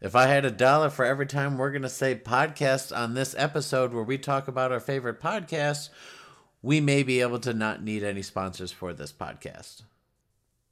[0.00, 3.34] If I had a dollar for every time we're going to say podcast on this
[3.36, 5.90] episode where we talk about our favorite podcasts,
[6.62, 9.82] we may be able to not need any sponsors for this podcast.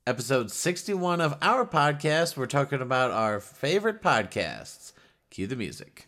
[0.06, 4.94] Episode 61 of our podcast, we're talking about our favorite podcasts.
[5.28, 6.07] Cue the music.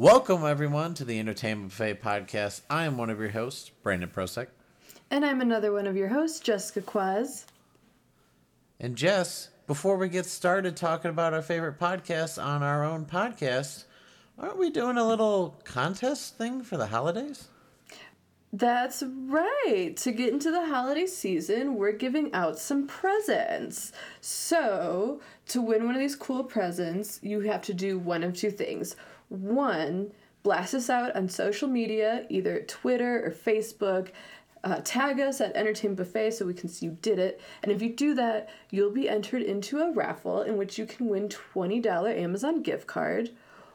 [0.00, 2.60] Welcome, everyone, to the Entertainment Buffet podcast.
[2.70, 4.46] I am one of your hosts, Brandon Prosek.
[5.10, 7.46] And I'm another one of your hosts, Jessica Quaz.
[8.78, 13.86] And Jess, before we get started talking about our favorite podcasts on our own podcast,
[14.38, 17.48] aren't we doing a little contest thing for the holidays?
[18.52, 19.94] That's right.
[19.96, 23.90] To get into the holiday season, we're giving out some presents.
[24.20, 28.52] So, to win one of these cool presents, you have to do one of two
[28.52, 28.94] things.
[29.28, 30.12] One,
[30.42, 34.08] blast us out on social media, either Twitter or Facebook.
[34.64, 37.40] Uh, tag us at Entertainment Buffet so we can see you did it.
[37.62, 41.08] And if you do that, you'll be entered into a raffle in which you can
[41.08, 43.30] win $20 Amazon gift card.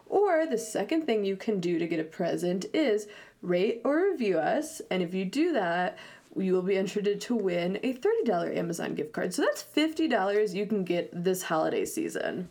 [0.08, 3.08] Or the second thing you can do to get a present is
[3.42, 4.82] rate or review us.
[4.92, 5.98] And if you do that,
[6.36, 9.34] you will be entered to win a $30 Amazon gift card.
[9.34, 12.50] So that's $50 you can get this holiday season.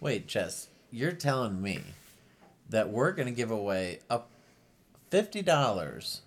[0.00, 1.80] Wait, Jess, you're telling me
[2.70, 4.30] that we're going to give away up
[5.10, 6.20] $50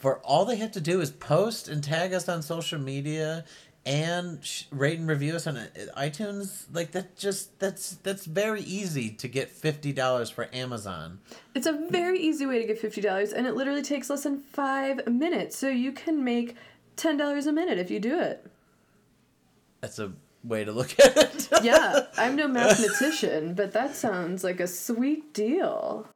[0.00, 3.44] for all they have to do is post and tag us on social media
[3.84, 8.62] and sh- rate and review us on uh, iTunes like that just that's that's very
[8.62, 11.20] easy to get $50 for Amazon.
[11.54, 15.06] It's a very easy way to get $50 and it literally takes less than 5
[15.06, 15.56] minutes.
[15.56, 16.56] So you can make
[16.96, 18.50] $10 a minute if you do it.
[19.80, 20.12] That's a
[20.44, 21.48] way to look at it.
[21.62, 26.06] yeah, I'm no mathematician, but that sounds like a sweet deal.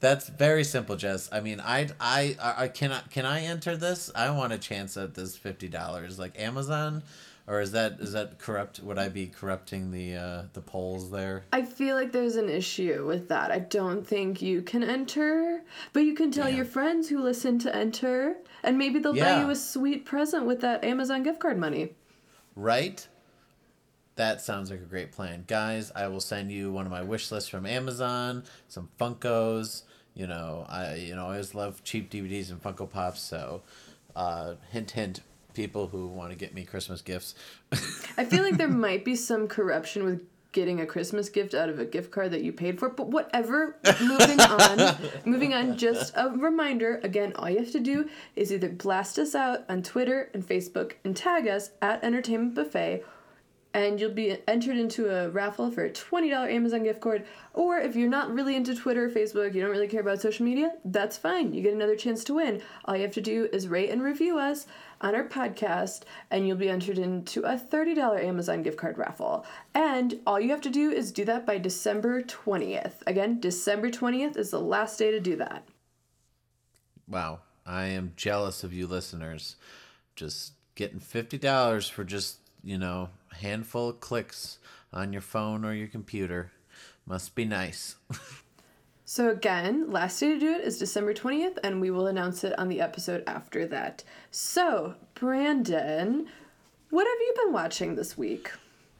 [0.00, 1.28] That's very simple, Jess.
[1.32, 3.10] I mean, I, I, I cannot.
[3.10, 4.10] Can I enter this?
[4.14, 7.02] I want a chance at this fifty dollars, like Amazon,
[7.48, 8.78] or is that is that corrupt?
[8.80, 11.44] Would I be corrupting the uh, the polls there?
[11.52, 13.50] I feel like there's an issue with that.
[13.50, 15.62] I don't think you can enter,
[15.92, 16.56] but you can tell Damn.
[16.56, 19.36] your friends who listen to enter, and maybe they'll yeah.
[19.36, 21.94] buy you a sweet present with that Amazon gift card money.
[22.54, 23.08] Right.
[24.18, 25.44] That sounds like a great plan.
[25.46, 29.82] Guys, I will send you one of my wish lists from Amazon, some Funkos.
[30.12, 33.62] You know, I you know, I always love cheap DVDs and Funko Pops, so
[34.16, 35.20] uh, hint hint
[35.54, 37.36] people who want to get me Christmas gifts.
[38.16, 41.78] I feel like there might be some corruption with getting a Christmas gift out of
[41.78, 43.76] a gift card that you paid for, but whatever.
[44.00, 44.96] moving on.
[45.26, 49.36] moving on, just a reminder again, all you have to do is either blast us
[49.36, 53.04] out on Twitter and Facebook and tag us at Entertainment Buffet
[53.74, 57.26] and you'll be entered into a raffle for a $20 Amazon gift card.
[57.52, 60.44] Or if you're not really into Twitter or Facebook, you don't really care about social
[60.44, 61.52] media, that's fine.
[61.52, 62.62] You get another chance to win.
[62.84, 64.66] All you have to do is rate and review us
[65.00, 69.46] on our podcast, and you'll be entered into a $30 Amazon gift card raffle.
[69.74, 72.94] And all you have to do is do that by December 20th.
[73.06, 75.64] Again, December 20th is the last day to do that.
[77.06, 77.40] Wow.
[77.64, 79.56] I am jealous of you listeners.
[80.16, 84.58] Just getting $50 for just, you know, handful of clicks
[84.92, 86.52] on your phone or your computer.
[87.06, 87.96] Must be nice.
[89.04, 92.58] so, again, last day to do it is December 20th, and we will announce it
[92.58, 94.04] on the episode after that.
[94.30, 96.28] So, Brandon,
[96.90, 98.50] what have you been watching this week?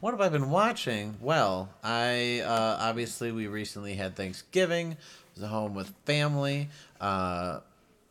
[0.01, 1.17] What have I been watching?
[1.21, 4.93] Well, I uh, obviously we recently had Thanksgiving.
[4.93, 6.69] I was home with family.
[7.01, 7.61] Uh,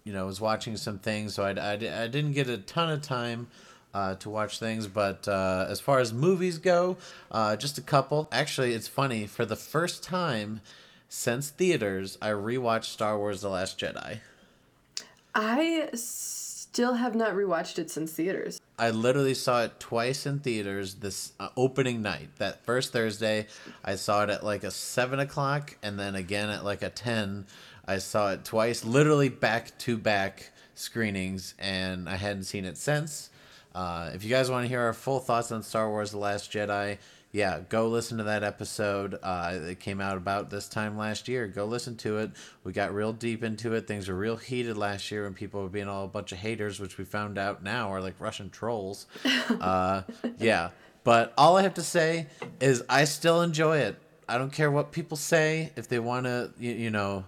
[0.03, 3.01] you know, was watching some things, so I, I, I didn't get a ton of
[3.01, 3.47] time
[3.93, 4.87] uh, to watch things.
[4.87, 6.97] But uh, as far as movies go,
[7.31, 8.27] uh, just a couple.
[8.31, 9.27] Actually, it's funny.
[9.27, 10.61] For the first time
[11.09, 14.19] since theaters, I rewatched Star Wars: The Last Jedi.
[15.33, 18.59] I still have not rewatched it since theaters.
[18.79, 22.29] I literally saw it twice in theaters this uh, opening night.
[22.37, 23.47] That first Thursday,
[23.83, 27.45] I saw it at like a seven o'clock, and then again at like a ten.
[27.87, 33.29] I saw it twice, literally back to back screenings, and I hadn't seen it since.
[33.77, 36.51] Uh, if you guys want to hear our full thoughts on Star Wars: The Last
[36.51, 36.97] Jedi,
[37.31, 39.19] yeah, go listen to that episode.
[39.21, 41.45] Uh, it came out about this time last year.
[41.45, 42.31] Go listen to it.
[42.63, 43.85] We got real deep into it.
[43.85, 46.79] Things were real heated last year when people were being all a bunch of haters,
[46.79, 49.05] which we found out now are like Russian trolls.
[49.61, 50.01] uh,
[50.39, 50.71] yeah,
[51.03, 52.25] but all I have to say
[52.59, 54.01] is I still enjoy it.
[54.27, 55.71] I don't care what people say.
[55.75, 57.25] If they want to, you, you know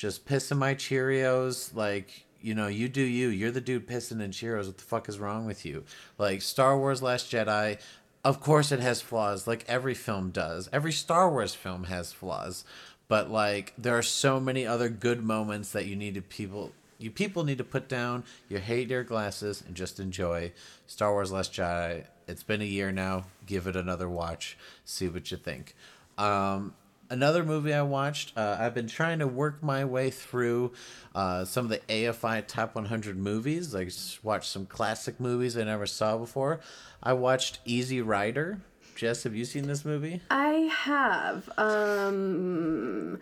[0.00, 1.74] just pissing my Cheerios.
[1.74, 3.28] Like, you know, you do you.
[3.28, 4.66] You're the dude pissing in Cheerios.
[4.66, 5.84] What the fuck is wrong with you?
[6.18, 7.78] Like, Star Wars Last Jedi,
[8.24, 10.68] of course it has flaws, like every film does.
[10.72, 12.64] Every Star Wars film has flaws.
[13.08, 16.72] But, like, there are so many other good moments that you need to people.
[16.98, 20.52] You people need to put down your hate your glasses and just enjoy
[20.86, 22.04] Star Wars Last Jedi.
[22.28, 23.24] It's been a year now.
[23.46, 24.56] Give it another watch.
[24.84, 25.74] See what you think.
[26.18, 26.74] Um,
[27.10, 28.32] another movie I watched.
[28.36, 30.72] Uh, I've been trying to work my way through
[31.14, 33.74] uh, some of the AFI Top 100 movies.
[33.74, 33.90] Like
[34.22, 36.60] watched some classic movies I never saw before.
[37.02, 38.60] I watched Easy Rider.
[38.94, 40.20] Jess, have you seen this movie?
[40.30, 41.48] I have.
[41.58, 43.18] Um,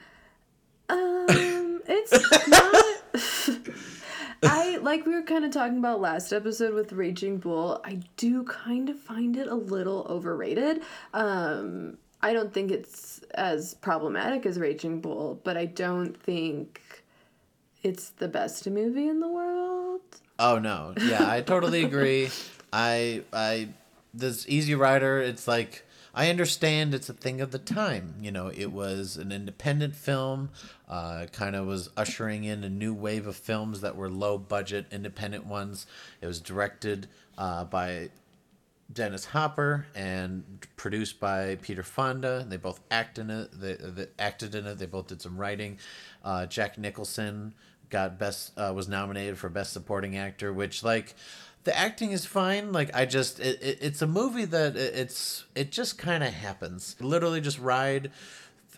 [0.89, 1.27] um,
[1.87, 3.75] it's not.
[4.43, 7.81] I like we were kind of talking about last episode with Raging Bull.
[7.85, 10.83] I do kind of find it a little overrated.
[11.13, 16.81] Um, I don't think it's as problematic as Raging Bull, but I don't think
[17.83, 20.01] it's the best movie in the world.
[20.39, 20.95] Oh no.
[21.01, 22.31] Yeah, I totally agree.
[22.73, 23.69] I I
[24.13, 25.85] this Easy Rider, it's like
[26.15, 28.15] I understand it's a thing of the time.
[28.21, 30.51] You know, it was an independent film,
[30.89, 34.87] uh, kind of was ushering in a new wave of films that were low budget,
[34.91, 35.87] independent ones.
[36.21, 37.07] It was directed
[37.37, 38.11] uh, by
[38.91, 42.45] Dennis Hopper and produced by Peter Fonda.
[42.49, 43.51] They both act in it.
[43.53, 44.79] They, they acted in it.
[44.79, 45.79] They both did some writing.
[46.25, 47.55] Uh, Jack Nicholson
[47.91, 51.15] got best uh, was nominated for best supporting actor, which like
[51.65, 52.73] the acting is fine.
[52.73, 56.33] Like I just it, it it's a movie that it, it's it just kind of
[56.33, 56.97] happens.
[57.01, 58.11] Literally just ride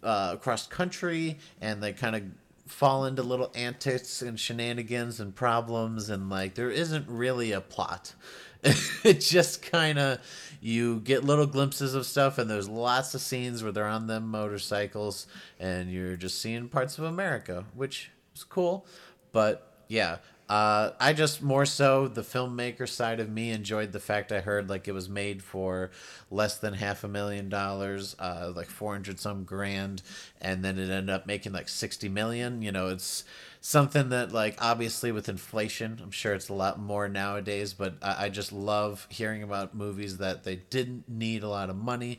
[0.03, 2.23] uh, across country and they kind of
[2.67, 8.15] fall into little antics and shenanigans and problems and like there isn't really a plot
[9.05, 10.19] it just kind of
[10.61, 14.29] you get little glimpses of stuff and there's lots of scenes where they're on them
[14.29, 15.27] motorcycles
[15.59, 18.87] and you're just seeing parts of america which is cool
[19.33, 20.19] but yeah
[20.51, 24.69] uh, I just more so the filmmaker side of me enjoyed the fact I heard
[24.69, 25.93] like it was made for
[26.29, 30.03] less than half a million dollars, uh, like four hundred some grand,
[30.41, 32.63] and then it ended up making like sixty million.
[32.63, 33.23] You know, it's
[33.61, 38.27] something that like obviously with inflation i'm sure it's a lot more nowadays but i,
[38.27, 42.19] I just love hearing about movies that they didn't need a lot of money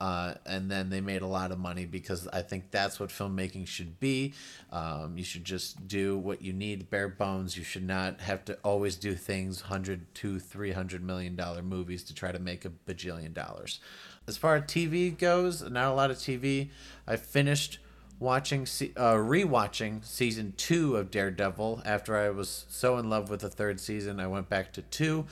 [0.00, 3.66] uh, and then they made a lot of money because I think that's what filmmaking
[3.66, 4.32] should be.
[4.72, 7.56] Um, you should just do what you need, bare bones.
[7.56, 12.02] You should not have to always do things hundred to three hundred million dollar movies
[12.04, 13.78] to try to make a bajillion dollars.
[14.26, 16.70] As far as TV goes, not a lot of TV.
[17.06, 17.78] I finished
[18.20, 23.48] watching uh, rewatching season two of Daredevil after I was so in love with the
[23.48, 24.20] third season.
[24.20, 25.26] I went back to two.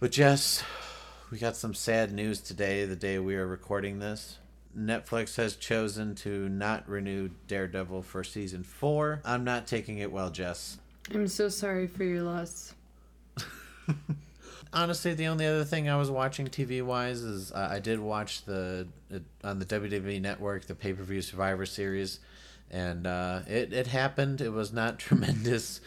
[0.00, 0.64] But Jess,
[1.30, 4.38] we got some sad news today, the day we are recording this.
[4.76, 9.20] Netflix has chosen to not renew Daredevil for season four.
[9.24, 10.78] I'm not taking it well, Jess.
[11.12, 12.74] I'm so sorry for your loss.
[14.72, 18.44] honestly, the only other thing I was watching TV wise is uh, I did watch
[18.44, 22.20] the uh, on the WWE Network the pay per view Survivor Series,
[22.70, 24.40] and uh, it it happened.
[24.40, 25.80] It was not tremendous,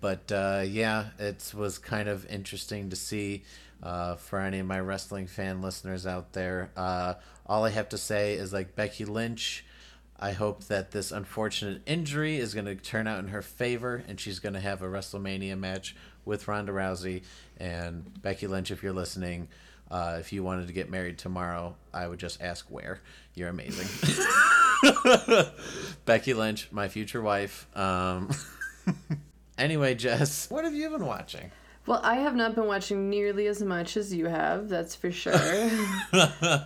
[0.00, 3.44] but uh, yeah, it was kind of interesting to see.
[3.82, 7.12] Uh, for any of my wrestling fan listeners out there, uh,
[7.44, 9.66] all I have to say is like Becky Lynch.
[10.18, 14.18] I hope that this unfortunate injury is going to turn out in her favor and
[14.18, 15.94] she's going to have a WrestleMania match
[16.24, 17.22] with Ronda Rousey
[17.58, 18.70] and Becky Lynch.
[18.70, 19.48] If you're listening,
[19.90, 23.00] uh, if you wanted to get married tomorrow, I would just ask where.
[23.34, 23.86] You're amazing.
[26.04, 27.66] Becky Lynch, my future wife.
[27.76, 28.30] Um,
[29.58, 31.50] anyway, Jess, what have you been watching?
[31.86, 35.34] Well, I have not been watching nearly as much as you have, that's for sure.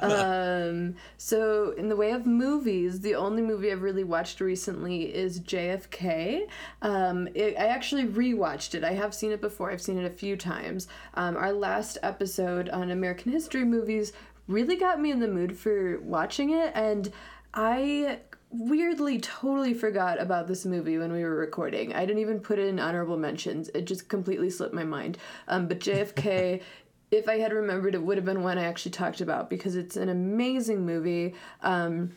[0.00, 5.40] um, so, in the way of movies, the only movie I've really watched recently is
[5.40, 6.46] JFK.
[6.80, 8.82] Um, it, I actually rewatched it.
[8.82, 10.88] I have seen it before, I've seen it a few times.
[11.14, 14.12] Um, our last episode on American history movies
[14.48, 17.12] really got me in the mood for watching it, and
[17.52, 21.94] I weirdly totally forgot about this movie when we were recording.
[21.94, 23.68] I didn't even put it in honorable mentions.
[23.70, 25.18] It just completely slipped my mind.
[25.48, 26.60] Um, but JFK,
[27.10, 29.96] if I had remembered, it would have been one I actually talked about because it's
[29.96, 31.34] an amazing movie.
[31.62, 32.16] Um,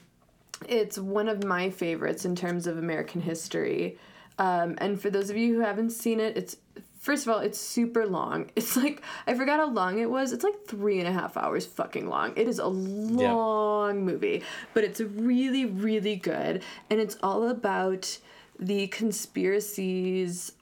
[0.67, 3.97] it's one of my favorites in terms of American history.
[4.39, 6.57] Um, and for those of you who haven't seen it, it's
[7.03, 8.49] First of all, it's super long.
[8.55, 10.31] It's like I forgot how long it was.
[10.31, 12.31] It's like three and a half hours fucking long.
[12.37, 14.01] It is a long yeah.
[14.05, 14.41] movie,
[14.73, 16.63] but it's really, really good.
[16.89, 18.19] And it's all about
[18.57, 20.53] the conspiracies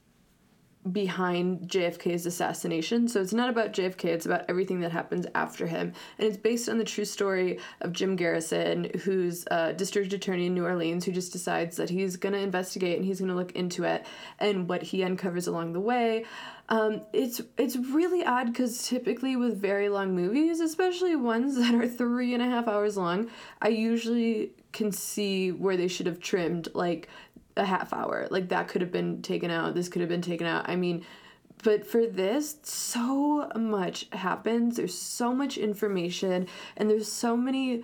[0.92, 3.08] behind JFK's assassination.
[3.08, 5.94] So it's not about JFK, it's about everything that happens after him.
[6.18, 10.54] And it's based on the true story of Jim Garrison, who's a district attorney in
[10.54, 13.52] New Orleans, who just decides that he's going to investigate and he's going to look
[13.52, 14.06] into it
[14.40, 16.26] and what he uncovers along the way.
[16.70, 21.88] Um, it's it's really odd because typically with very long movies, especially ones that are
[21.88, 23.30] three and a half hours long,
[23.62, 27.10] I usually can see where they should have trimmed like
[27.58, 28.28] a half hour.
[28.30, 29.76] Like that could have been taken out.
[29.76, 30.70] This could have been taken out.
[30.70, 31.06] I mean,
[31.64, 34.78] but for this, so much happens.
[34.78, 37.84] There's so much information, and there's so many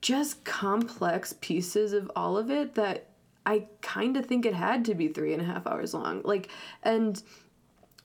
[0.00, 3.06] just complex pieces of all of it that
[3.44, 6.22] I kind of think it had to be three and a half hours long.
[6.24, 6.48] Like,
[6.82, 7.22] and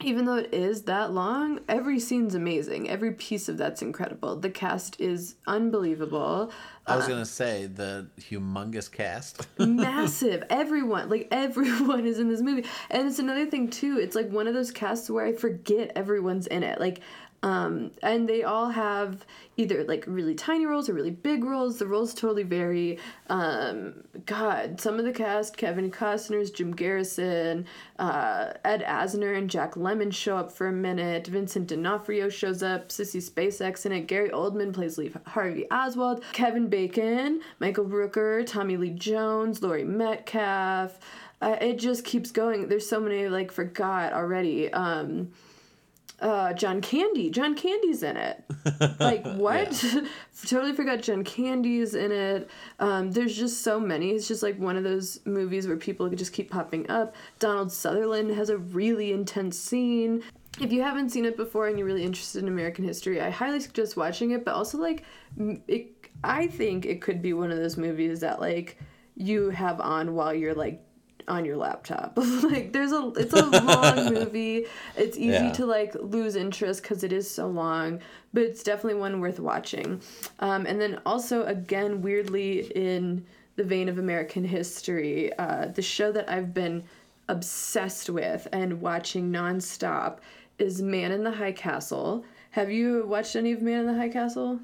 [0.04, 2.90] even though it is that long, every scene's amazing.
[2.90, 4.36] Every piece of that's incredible.
[4.36, 6.52] The cast is unbelievable.
[6.86, 9.48] I was uh, gonna say the humongous cast.
[9.60, 10.44] massive.
[10.50, 12.66] Everyone, like everyone is in this movie.
[12.90, 16.48] And it's another thing too, it's like one of those casts where I forget everyone's
[16.48, 16.80] in it.
[16.80, 17.02] Like
[17.44, 19.26] um, and they all have
[19.58, 21.78] either like really tiny roles or really big roles.
[21.78, 22.98] The roles totally vary.
[23.28, 27.66] Um, God, some of the cast, Kevin Costner's Jim Garrison,
[28.00, 31.28] uh, Ed Asner and Jack Lemmon show up for a minute.
[31.28, 32.88] Vincent D'Onofrio shows up.
[32.88, 34.08] Sissy Spacek in it.
[34.08, 36.24] Gary Oldman plays Lee Harvey Oswald.
[36.32, 40.98] Kevin Bacon, Michael Rooker, Tommy Lee Jones, Laurie Metcalf.
[41.42, 42.70] Uh, it just keeps going.
[42.70, 44.72] There's so many like forgot already.
[44.72, 45.34] Um,
[46.24, 47.30] uh, John Candy.
[47.30, 48.44] John Candy's in it.
[49.00, 49.70] Like what?
[50.46, 52.50] totally forgot John Candy's in it.
[52.80, 54.12] Um, there's just so many.
[54.12, 57.14] It's just like one of those movies where people just keep popping up.
[57.40, 60.24] Donald Sutherland has a really intense scene.
[60.62, 63.60] If you haven't seen it before and you're really interested in American history, I highly
[63.60, 64.46] suggest watching it.
[64.46, 65.04] But also like,
[65.68, 65.92] it.
[66.24, 68.78] I think it could be one of those movies that like
[69.16, 70.82] you have on while you're like
[71.28, 72.14] on your laptop.
[72.18, 74.66] like there's a it's a long movie.
[74.96, 75.52] It's easy yeah.
[75.54, 78.00] to like lose interest because it is so long,
[78.34, 80.02] but it's definitely one worth watching.
[80.40, 83.26] Um, and then also again weirdly in
[83.56, 86.84] the vein of American history, uh, the show that I've been
[87.28, 90.18] obsessed with and watching nonstop
[90.58, 92.26] is Man in the High Castle.
[92.52, 94.60] Have you watched any of Man in the High Castle?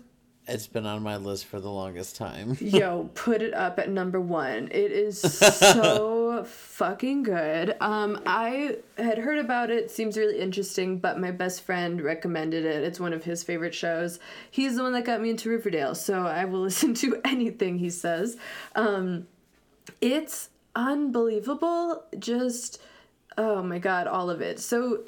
[0.49, 2.57] It's been on my list for the longest time.
[2.61, 4.67] Yo, put it up at number one.
[4.71, 7.75] It is so fucking good.
[7.79, 9.91] Um, I had heard about it.
[9.91, 12.83] Seems really interesting, but my best friend recommended it.
[12.83, 14.19] It's one of his favorite shows.
[14.49, 17.91] He's the one that got me into Riverdale, so I will listen to anything he
[17.91, 18.35] says.
[18.75, 19.27] Um,
[20.01, 22.03] it's unbelievable.
[22.17, 22.81] Just
[23.37, 24.59] oh my god, all of it.
[24.59, 25.05] So,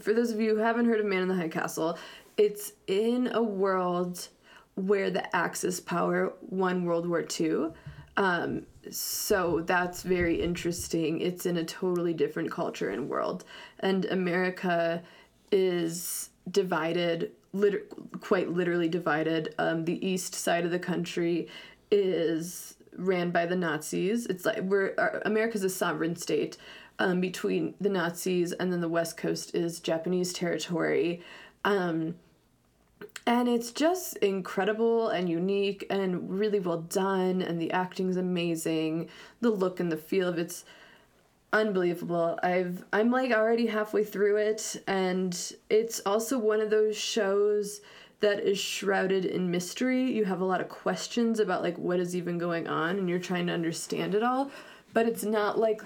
[0.00, 1.98] for those of you who haven't heard of Man in the High Castle,
[2.36, 4.28] it's in a world
[4.76, 7.68] where the Axis power won World War II.
[8.16, 11.20] Um, so that's very interesting.
[11.20, 13.44] It's in a totally different culture and world.
[13.80, 15.02] And America
[15.50, 17.32] is divided,
[18.20, 19.54] quite literally divided.
[19.58, 21.48] Um, the east side of the country
[21.90, 24.26] is ran by the Nazis.
[24.26, 26.56] It's like we're America's a sovereign state
[26.98, 31.22] um, between the Nazis, and then the west coast is Japanese territory.
[31.64, 32.16] Um,
[33.26, 39.08] and it's just incredible and unique and really well done and the acting's amazing.
[39.40, 40.64] The look and the feel of it's
[41.52, 42.38] unbelievable.
[42.42, 47.80] I've i'm like already halfway through it and it's also one of those shows
[48.20, 50.10] that is shrouded in mystery.
[50.12, 53.18] You have a lot of questions about like what is even going on and you're
[53.18, 54.50] trying to understand it all
[54.92, 55.82] but it's not like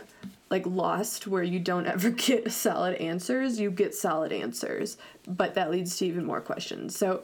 [0.51, 5.71] like lost where you don't ever get solid answers you get solid answers but that
[5.71, 6.97] leads to even more questions.
[6.97, 7.23] So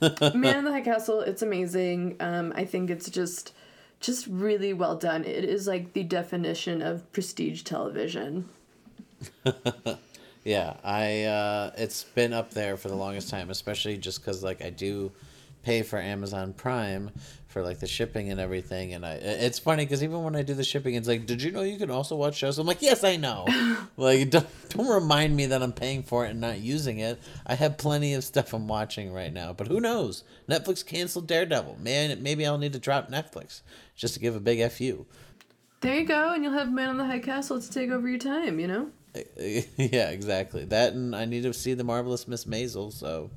[0.00, 2.16] man in the high castle it's amazing.
[2.20, 3.52] Um, i think it's just
[4.00, 5.24] just really well done.
[5.24, 8.48] It is like the definition of prestige television.
[10.44, 14.62] Yeah i uh, it's been up there for the longest time especially just because like
[14.62, 15.10] i do
[15.62, 17.10] pay for amazon prime
[17.54, 18.94] for like the shipping and everything.
[18.94, 21.52] And I, it's funny because even when I do the shipping, it's like, did you
[21.52, 22.58] know you can also watch shows?
[22.58, 23.46] I'm like, yes, I know.
[23.96, 27.22] like, don't, don't remind me that I'm paying for it and not using it.
[27.46, 30.24] I have plenty of stuff I'm watching right now, but who knows?
[30.50, 31.78] Netflix canceled Daredevil.
[31.80, 33.60] Man, maybe I'll need to drop Netflix
[33.94, 35.06] just to give a big fu.
[35.80, 38.18] There you go, and you'll have Man on the High Castle to take over your
[38.18, 38.58] time.
[38.58, 38.90] You know.
[39.36, 40.64] yeah, exactly.
[40.64, 42.92] That and I need to see the marvelous Miss Maisel.
[42.92, 43.30] So.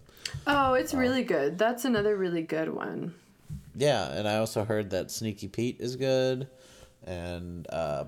[0.48, 0.98] Oh, it's oh.
[0.98, 1.60] really good.
[1.60, 3.14] That's another really good one.
[3.78, 6.48] Yeah, and I also heard that Sneaky Pete is good,
[7.04, 8.06] and uh,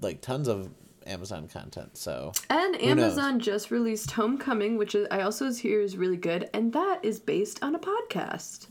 [0.00, 0.70] like tons of
[1.06, 1.98] Amazon content.
[1.98, 3.44] So and Amazon knows?
[3.44, 7.62] just released Homecoming, which is, I also hear is really good, and that is based
[7.62, 8.68] on a podcast.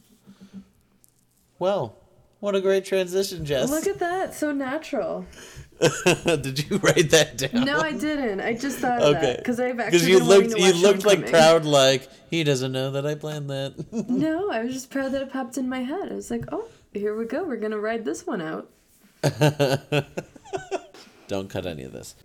[1.59, 1.95] Well,
[2.39, 3.69] what a great transition, Jess.
[3.69, 5.25] Look at that, so natural.
[6.25, 7.63] Did you write that down?
[7.65, 8.41] No, I didn't.
[8.41, 12.09] I just thought that because I've actually Because you looked, you looked like proud, like
[12.29, 13.86] he doesn't know that I planned that.
[14.09, 16.12] No, I was just proud that it popped in my head.
[16.12, 17.43] I was like, oh, here we go.
[17.43, 18.69] We're gonna ride this one out.
[21.27, 22.15] Don't cut any of this.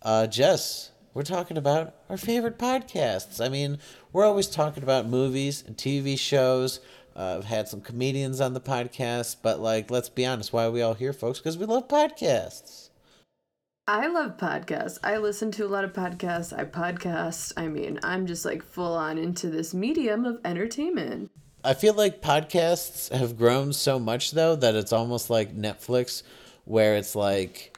[0.00, 3.44] Uh, Jess, we're talking about our favorite podcasts.
[3.44, 3.78] I mean,
[4.12, 6.80] we're always talking about movies and TV shows.
[7.16, 10.70] Uh, I've had some comedians on the podcast, but like, let's be honest, why are
[10.70, 11.38] we all here, folks?
[11.38, 12.83] Because we love podcasts.
[13.86, 14.98] I love podcasts.
[15.04, 16.58] I listen to a lot of podcasts.
[16.58, 17.52] I podcast.
[17.54, 21.30] I mean, I'm just like full on into this medium of entertainment.
[21.62, 26.22] I feel like podcasts have grown so much though that it's almost like Netflix,
[26.64, 27.76] where it's like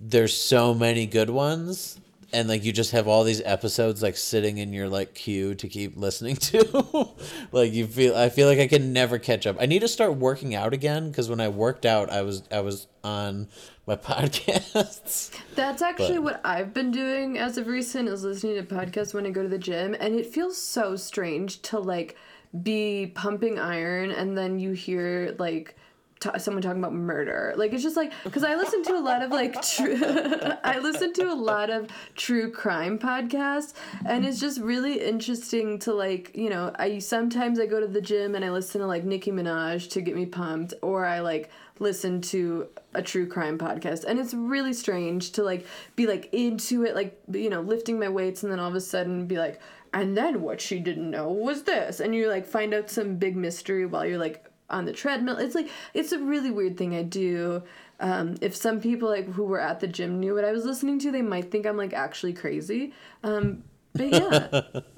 [0.00, 2.00] there's so many good ones,
[2.32, 5.68] and like you just have all these episodes like sitting in your like queue to
[5.68, 7.08] keep listening to.
[7.52, 9.56] like you feel, I feel like I can never catch up.
[9.60, 12.60] I need to start working out again because when I worked out, I was I
[12.60, 13.48] was on
[13.86, 15.30] my podcasts.
[15.54, 19.26] That's actually But- what I've been doing as of recent is listening to podcasts when
[19.26, 22.16] I go to the gym and it feels so strange to like
[22.62, 25.76] be pumping iron and then you hear like
[26.20, 27.52] t- someone talking about murder.
[27.56, 29.98] Like it's just like cuz I listen to a lot of like true
[30.64, 33.74] I listen to a lot of true crime podcasts
[34.06, 38.00] and it's just really interesting to like, you know, I sometimes I go to the
[38.00, 41.50] gym and I listen to like Nicki Minaj to get me pumped or I like
[41.78, 44.04] listen to a true crime podcast.
[44.04, 48.08] And it's really strange to like be like into it like you know lifting my
[48.08, 49.60] weights and then all of a sudden be like
[49.92, 52.00] and then what she didn't know was this.
[52.00, 55.38] And you like find out some big mystery while you're like on the treadmill.
[55.38, 57.62] It's like it's a really weird thing i do.
[57.98, 60.98] Um, if some people like who were at the gym knew what i was listening
[60.98, 62.92] to they might think i'm like actually crazy.
[63.22, 63.64] Um,
[63.96, 64.48] but yeah,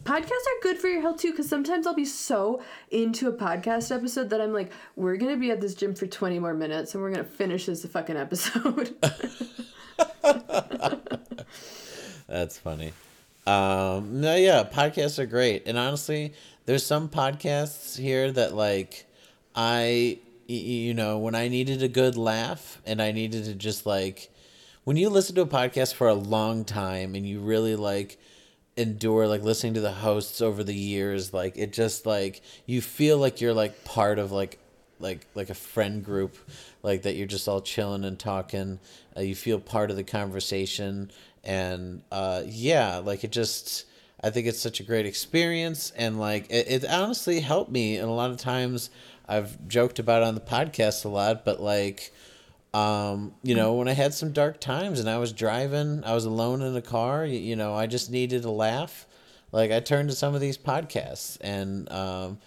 [0.05, 1.31] podcasts are good for your health too.
[1.31, 5.51] Because sometimes I'll be so into a podcast episode that I'm like, we're gonna be
[5.51, 8.95] at this gym for 20 more minutes, and we're gonna finish this fucking episode.
[12.27, 12.93] That's funny.
[13.47, 16.35] Um, no, yeah, podcasts are great, and honestly,
[16.67, 19.07] there's some podcasts here that like
[19.61, 24.31] I, you know, when I needed a good laugh and I needed to just like,
[24.85, 28.19] when you listen to a podcast for a long time and you really like
[28.79, 33.19] endure like listening to the hosts over the years, like it just like you feel
[33.19, 34.59] like you're like part of like
[35.01, 36.37] like like a friend group
[36.83, 38.79] like that you're just all chilling and talking.
[39.17, 41.11] Uh, you feel part of the conversation.
[41.45, 43.87] And uh yeah like it just
[44.23, 45.93] i think it's such a great experience.
[45.97, 47.97] And like it, it honestly helped me.
[47.97, 48.91] And a lot of times
[49.29, 52.13] i've joked about on the podcast a lot but like
[52.75, 56.27] um you know when i had some dark times and i was driving i was
[56.27, 59.07] alone in a car you, you know i just needed a laugh
[59.53, 62.39] like i turned to some of these podcasts and um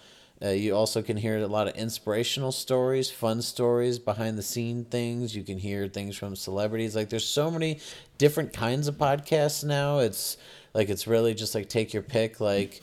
[0.44, 4.84] uh, you also can hear a lot of inspirational stories, fun stories, behind the scene
[4.84, 5.36] things.
[5.36, 6.96] You can hear things from celebrities.
[6.96, 7.78] Like there's so many
[8.18, 10.00] different kinds of podcasts now.
[10.00, 10.36] It's
[10.74, 12.40] like it's really just like take your pick.
[12.40, 12.82] Like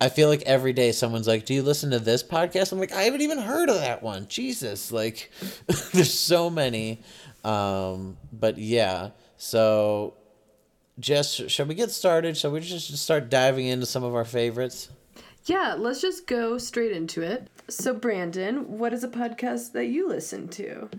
[0.00, 2.92] I feel like every day someone's like, "Do you listen to this podcast?" I'm like,
[2.92, 5.30] "I haven't even heard of that one." Jesus, like
[5.92, 7.02] there's so many.
[7.44, 10.14] Um, but yeah, so
[11.00, 12.36] Jess, shall we get started?
[12.36, 14.90] Shall we just start diving into some of our favorites?
[15.48, 17.48] yeah, let's just go straight into it.
[17.68, 20.90] So, Brandon, what is a podcast that you listen to?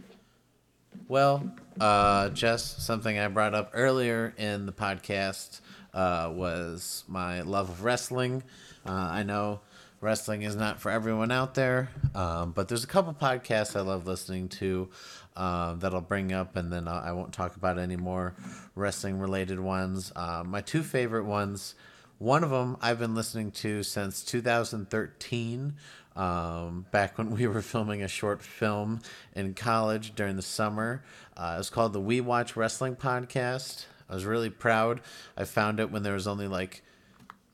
[1.07, 5.61] Well, uh, Jess, something I brought up earlier in the podcast
[5.93, 8.43] uh, was my love of wrestling.
[8.85, 9.61] Uh, I know
[10.01, 14.07] wrestling is not for everyone out there, um, but there's a couple podcasts I love
[14.07, 14.89] listening to
[15.35, 18.33] um, that I'll bring up, and then I I won't talk about any more
[18.75, 20.11] wrestling related ones.
[20.15, 21.75] Uh, my two favorite ones.
[22.17, 25.73] One of them I've been listening to since 2013,
[26.17, 28.99] um, back when we were filming a short film
[29.33, 31.01] in college during the summer.
[31.37, 33.85] Uh, it was called the We Watch Wrestling Podcast.
[34.09, 34.99] I was really proud.
[35.37, 36.83] I found it when there was only like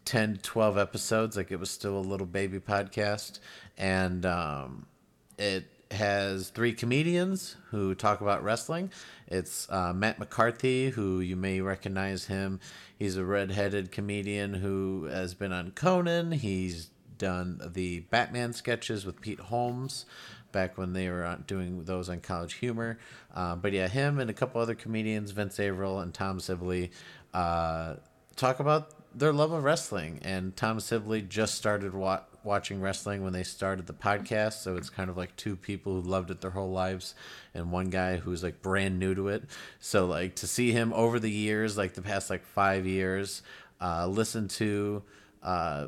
[0.05, 3.39] 10 to 12 episodes like it was still a little baby podcast.
[3.77, 4.85] And um,
[5.37, 8.91] it has three comedians who talk about wrestling.
[9.27, 12.59] It's uh, matt mccarthy who you may recognize him.
[12.97, 16.31] He's a redheaded comedian who has been on conan.
[16.31, 20.05] He's done the batman sketches with pete holmes
[20.51, 22.97] back when they were doing those on college humor.
[23.33, 26.91] Uh, but yeah him and a couple other comedians vince averill and tom sibley
[27.33, 27.95] uh,
[28.35, 30.19] talk about their love of wrestling.
[30.21, 34.61] And Tom Sibley just started wa- watching wrestling when they started the podcast.
[34.61, 37.15] So it's kind of like two people who loved it their whole lives
[37.53, 39.43] and one guy who's like brand new to it.
[39.79, 43.41] So, like, to see him over the years, like the past like five years,
[43.81, 45.03] uh, listen to.
[45.41, 45.87] Uh,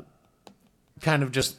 [1.00, 1.56] kind of just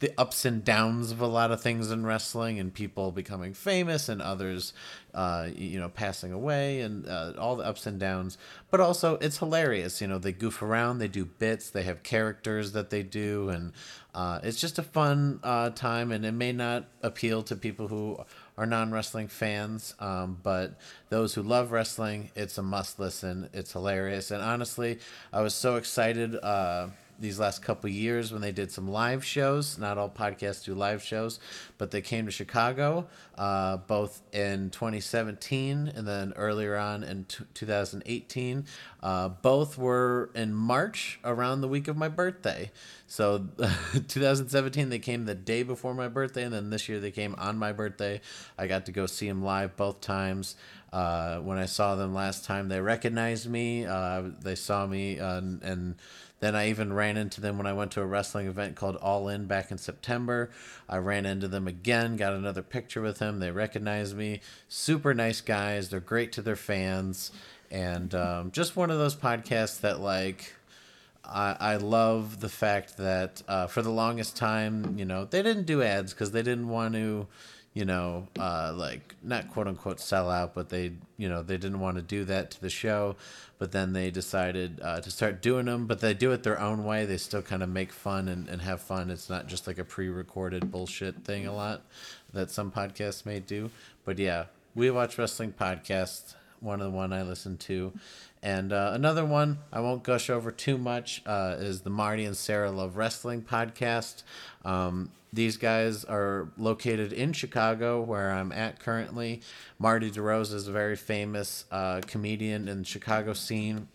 [0.00, 4.08] the ups and downs of a lot of things in wrestling and people becoming famous
[4.08, 4.72] and others
[5.14, 8.36] uh, you know passing away and uh, all the ups and downs.
[8.70, 12.72] But also it's hilarious you know they goof around they do bits they have characters
[12.72, 13.72] that they do and
[14.14, 18.18] uh, it's just a fun uh, time and it may not appeal to people who
[18.56, 24.30] are non-wrestling fans um, but those who love wrestling it's a must listen it's hilarious.
[24.30, 24.98] And honestly
[25.32, 26.88] i was so excited uh,
[27.24, 29.78] these last couple years when they did some live shows.
[29.78, 31.40] Not all podcasts do live shows,
[31.78, 37.44] but they came to Chicago uh, both in 2017 and then earlier on in t-
[37.54, 38.66] 2018.
[39.02, 42.70] Uh, both were in March around the week of my birthday.
[43.06, 43.46] So
[43.92, 47.58] 2017 they came the day before my birthday, and then this year they came on
[47.58, 48.20] my birthday.
[48.58, 50.56] I got to go see them live both times.
[50.92, 53.84] Uh, when I saw them last time, they recognized me.
[53.84, 55.96] Uh, they saw me uh, and
[56.44, 59.28] then I even ran into them when I went to a wrestling event called All
[59.28, 60.50] In back in September.
[60.88, 63.40] I ran into them again, got another picture with them.
[63.40, 64.40] They recognized me.
[64.68, 65.88] Super nice guys.
[65.88, 67.32] They're great to their fans.
[67.70, 70.54] And um, just one of those podcasts that, like,
[71.24, 75.64] I, I love the fact that uh, for the longest time, you know, they didn't
[75.64, 77.26] do ads because they didn't want to
[77.74, 81.80] you know, uh, like not quote unquote sell out, but they, you know, they didn't
[81.80, 83.16] want to do that to the show.
[83.58, 86.84] But then they decided uh, to start doing them, but they do it their own
[86.84, 87.04] way.
[87.04, 89.10] They still kind of make fun and, and have fun.
[89.10, 91.82] It's not just like a pre recorded bullshit thing a lot
[92.32, 93.70] that some podcasts may do.
[94.04, 97.92] But yeah, we watch wrestling podcasts one of the one I listen to.
[98.44, 102.36] And uh, another one I won't gush over too much uh, is the Marty and
[102.36, 104.22] Sarah Love Wrestling podcast.
[104.66, 109.40] Um, these guys are located in Chicago, where I'm at currently.
[109.78, 113.88] Marty DeRosa is a very famous uh, comedian in the Chicago scene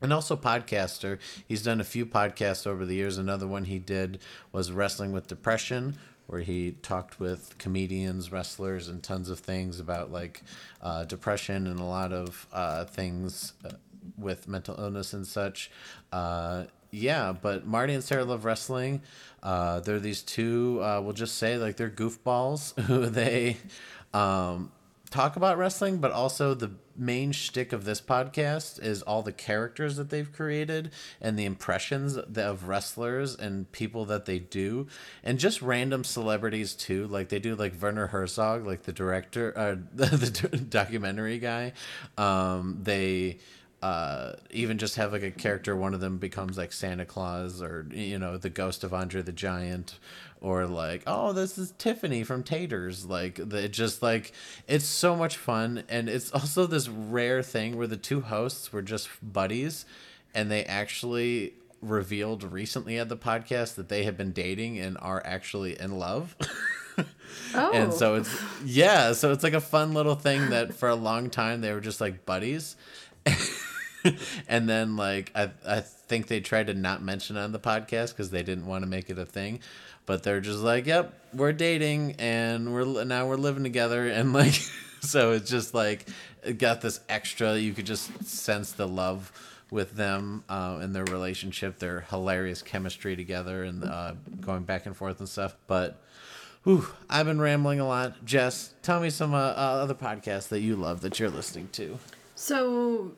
[0.00, 1.18] and also podcaster.
[1.46, 3.18] He's done a few podcasts over the years.
[3.18, 4.18] Another one he did
[4.50, 10.10] was Wrestling with Depression, where he talked with comedians, wrestlers, and tons of things about
[10.10, 10.42] like
[10.82, 13.70] uh, depression and a lot of uh, things uh,
[14.16, 15.70] with mental illness and such.
[16.12, 19.02] Uh, yeah, but Marty and Sarah love wrestling.
[19.42, 20.80] Uh, they're these two.
[20.82, 23.56] Uh, we'll just say like they're goofballs who they
[24.12, 24.70] um,
[25.10, 29.96] talk about wrestling, but also the main shtick of this podcast is all the characters
[29.96, 34.86] that they've created and the impressions of wrestlers and people that they do,
[35.22, 37.06] and just random celebrities too.
[37.06, 40.06] Like they do like Werner Herzog, like the director, uh, the,
[40.50, 41.72] the documentary guy.
[42.16, 43.38] Um, they
[43.84, 47.86] uh, even just have like a character one of them becomes like santa claus or
[47.92, 49.98] you know the ghost of andre the giant
[50.44, 53.06] or like oh this is tiffany from taters.
[53.06, 54.32] Like it just like
[54.68, 58.82] it's so much fun and it's also this rare thing where the two hosts were
[58.82, 59.86] just buddies
[60.34, 65.22] and they actually revealed recently at the podcast that they have been dating and are
[65.24, 66.36] actually in love.
[67.52, 67.72] Oh.
[67.72, 68.30] and so it's
[68.64, 71.80] yeah so it's like a fun little thing that for a long time they were
[71.80, 72.76] just like buddies.
[74.48, 78.10] And then like I I think they tried to not mention it on the podcast
[78.10, 79.60] because they didn't want to make it a thing,
[80.06, 84.54] but they're just like, yep, we're dating and we're now we're living together and like
[85.00, 86.06] so it's just like
[86.42, 89.32] it got this extra you could just sense the love
[89.70, 94.96] with them uh, and their relationship, their hilarious chemistry together and uh, going back and
[94.96, 95.56] forth and stuff.
[95.66, 96.00] But
[96.62, 98.24] whew, I've been rambling a lot.
[98.24, 101.98] Jess, tell me some uh, uh other podcasts that you love that you're listening to.
[102.36, 103.12] So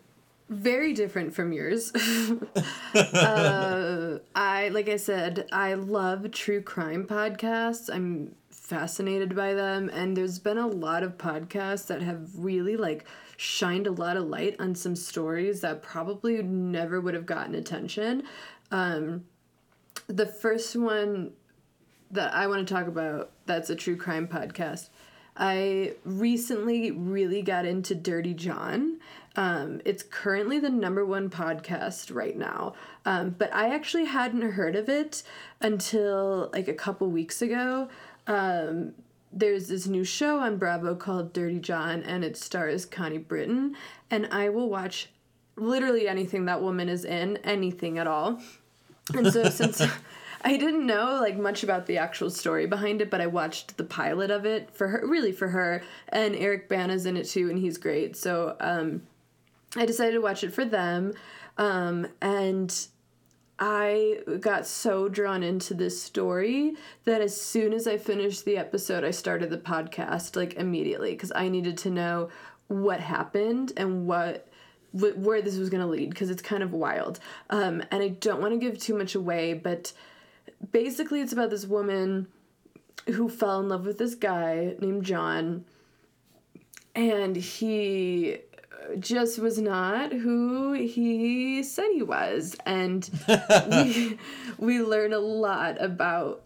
[0.48, 1.92] very different from yours.
[2.94, 7.90] uh, I like I said, I love true crime podcasts.
[7.92, 13.04] I'm fascinated by them, and there's been a lot of podcasts that have really like
[13.36, 18.22] shined a lot of light on some stories that probably never would have gotten attention.
[18.70, 19.24] Um,
[20.06, 21.32] the first one
[22.10, 24.90] that I want to talk about that's a true crime podcast.
[25.36, 29.00] I recently really got into Dirty John
[29.36, 32.74] um, it's currently the number one podcast right now.
[33.04, 35.22] Um, but I actually hadn't heard of it
[35.60, 37.88] until like a couple weeks ago.
[38.26, 38.94] Um,
[39.30, 43.76] there's this new show on Bravo called Dirty John, and it stars Connie Britton.
[44.10, 45.10] And I will watch
[45.56, 48.40] literally anything that woman is in, anything at all.
[49.14, 49.82] And so since.
[50.42, 53.84] I didn't know like much about the actual story behind it, but I watched the
[53.84, 57.58] pilot of it for her, really for her, and Eric Bana's in it too, and
[57.58, 58.16] he's great.
[58.16, 59.02] So um,
[59.76, 61.12] I decided to watch it for them.
[61.58, 62.74] Um, and
[63.58, 69.04] I got so drawn into this story that as soon as I finished the episode,
[69.04, 72.28] I started the podcast like immediately because I needed to know
[72.68, 74.48] what happened and what
[74.92, 77.20] where this was going to lead because it's kind of wild.
[77.50, 79.92] Um, and I don't want to give too much away, but
[80.72, 82.28] basically it's about this woman
[83.06, 85.66] who fell in love with this guy named John
[86.94, 88.38] and he
[88.98, 92.56] just was not who he said he was.
[92.66, 93.08] And
[93.70, 94.18] we,
[94.58, 96.42] we learn a lot about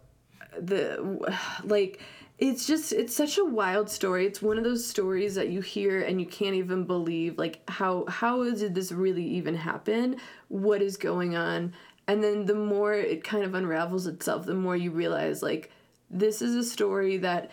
[0.59, 1.21] the
[1.65, 2.01] like
[2.39, 4.27] it's just it's such a wild story.
[4.27, 8.07] It's one of those stories that you hear and you can't even believe like how
[8.09, 10.17] how did this really even happen?
[10.49, 11.75] What is going on?
[12.09, 15.71] And then the more it kind of unravels itself the more you realize like
[16.11, 17.51] this is a story that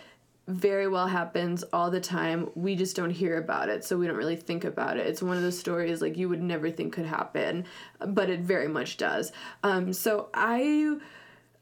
[0.47, 2.49] very well happens all the time.
[2.55, 5.05] We just don't hear about it, so we don't really think about it.
[5.05, 7.65] It's one of those stories like you would never think could happen,
[7.99, 9.33] but it very much does.
[9.63, 10.97] Um, so I,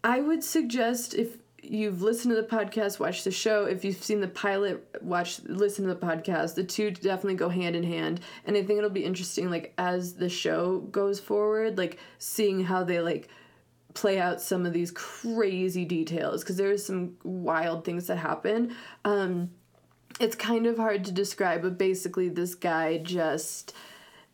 [0.03, 3.65] I would suggest if you've listened to the podcast, watch the show.
[3.65, 6.53] If you've seen the pilot, watch listen to the podcast.
[6.53, 10.13] The two definitely go hand in hand, and I think it'll be interesting, like as
[10.13, 13.29] the show goes forward, like seeing how they like
[13.95, 18.75] play out some of these crazy details because there's some wild things that happen.
[19.03, 19.49] Um,
[20.19, 23.73] it's kind of hard to describe, but basically, this guy just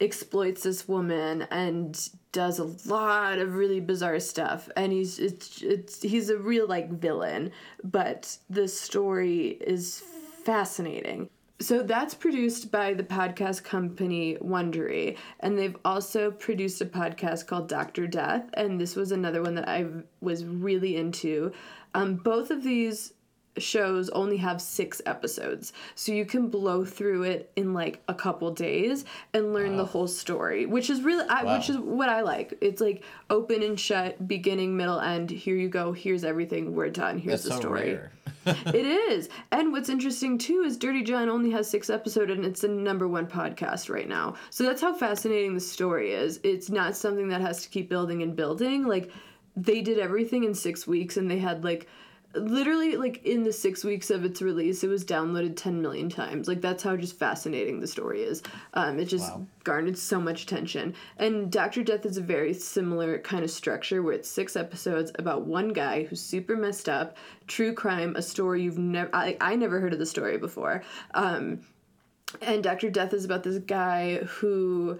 [0.01, 6.01] exploits this woman and does a lot of really bizarre stuff and he's it's, it's
[6.01, 7.51] he's a real like villain
[7.83, 10.01] but the story is
[10.43, 11.29] fascinating
[11.61, 17.69] so that's produced by the podcast company Wondery, and they've also produced a podcast called
[17.69, 19.85] Doctor Death, and this was another one that I
[20.19, 21.51] was really into.
[21.93, 23.13] Um, both of these
[23.57, 25.73] shows only have six episodes.
[25.95, 29.77] So you can blow through it in like a couple days and learn wow.
[29.77, 31.57] the whole story which is really I, wow.
[31.57, 32.57] which is what i like.
[32.61, 35.29] It's like open and shut beginning middle end.
[35.29, 35.91] Here you go.
[35.91, 36.75] Here's everything.
[36.75, 37.17] We're done.
[37.17, 37.99] Here's That's the story.
[38.45, 38.75] it
[39.11, 39.29] is.
[39.51, 43.07] And what's interesting too is dirty john only has six episodes and it's the number
[43.07, 44.35] one podcast right now.
[44.49, 46.39] So that's how fascinating the story is.
[46.43, 48.87] It's not something that has to keep building and building.
[48.87, 49.11] Like
[49.55, 51.87] they did everything in six weeks and they had like
[52.33, 56.47] literally like in the six weeks of its release it was downloaded 10 million times.
[56.47, 58.41] Like that's how just fascinating the story is.
[58.73, 59.45] Um, it just wow.
[59.63, 60.93] garnered so much attention.
[61.17, 65.45] And dr death is a very similar kind of structure where it's six episodes about
[65.45, 67.17] one guy who's super messed up
[67.47, 70.83] true crime a story you've never I, I never heard of the story before.
[71.13, 71.61] Um,
[72.41, 74.99] and dr death is about this guy who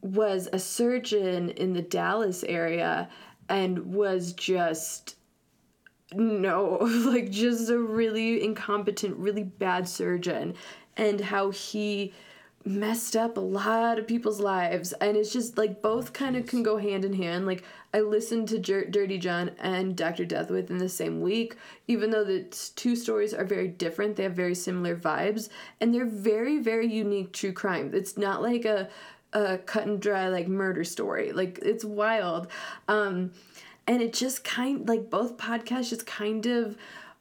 [0.00, 3.08] was a surgeon in the dallas area
[3.48, 5.16] and was just
[6.14, 10.54] no, like just a really incompetent, really bad surgeon,
[10.96, 12.12] and how he
[12.64, 14.92] messed up a lot of people's lives.
[14.94, 17.46] And it's just like both kind of can go hand in hand.
[17.46, 20.24] Like I listened to Jer- Dirty John and Dr.
[20.24, 22.42] Death within the same week, even though the
[22.76, 25.48] two stories are very different, they have very similar vibes,
[25.80, 27.92] and they're very, very unique true crime.
[27.94, 28.88] It's not like a
[29.34, 31.32] a cut and dry like murder story.
[31.32, 32.48] Like it's wild.
[32.88, 33.32] Um
[33.88, 36.76] and it just kind like both podcasts just kind of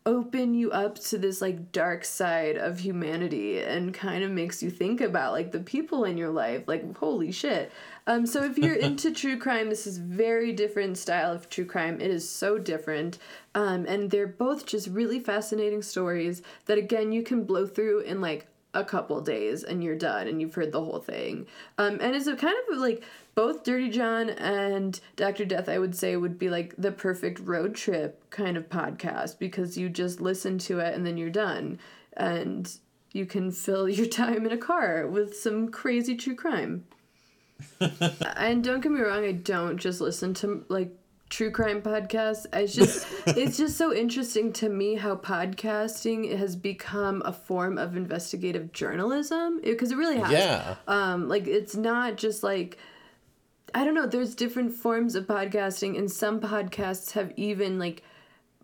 [0.06, 4.70] open you up to this like dark side of humanity and kind of makes you
[4.70, 7.72] think about like the people in your life like holy shit.
[8.06, 12.00] Um so if you're into true crime this is very different style of true crime.
[12.00, 13.18] It is so different.
[13.56, 18.22] Um and they're both just really fascinating stories that again you can blow through in
[18.22, 18.48] like
[18.80, 21.46] a couple days and you're done and you've heard the whole thing
[21.78, 23.04] um and it's a kind of like
[23.38, 25.46] both Dirty John and Dr.
[25.46, 29.78] Death, I would say, would be like the perfect road trip kind of podcast because
[29.78, 31.78] you just listen to it and then you're done.
[32.14, 32.68] And
[33.12, 36.86] you can fill your time in a car with some crazy true crime.
[37.80, 40.98] and don't get me wrong, I don't just listen to like
[41.30, 42.46] true crime podcasts.
[42.54, 47.96] It's just it's just so interesting to me how podcasting has become a form of
[47.96, 50.32] investigative journalism because it, it really has.
[50.32, 50.76] Yeah.
[50.88, 52.78] Um, like it's not just like
[53.74, 58.04] I don't know, there's different forms of podcasting and some podcasts have even like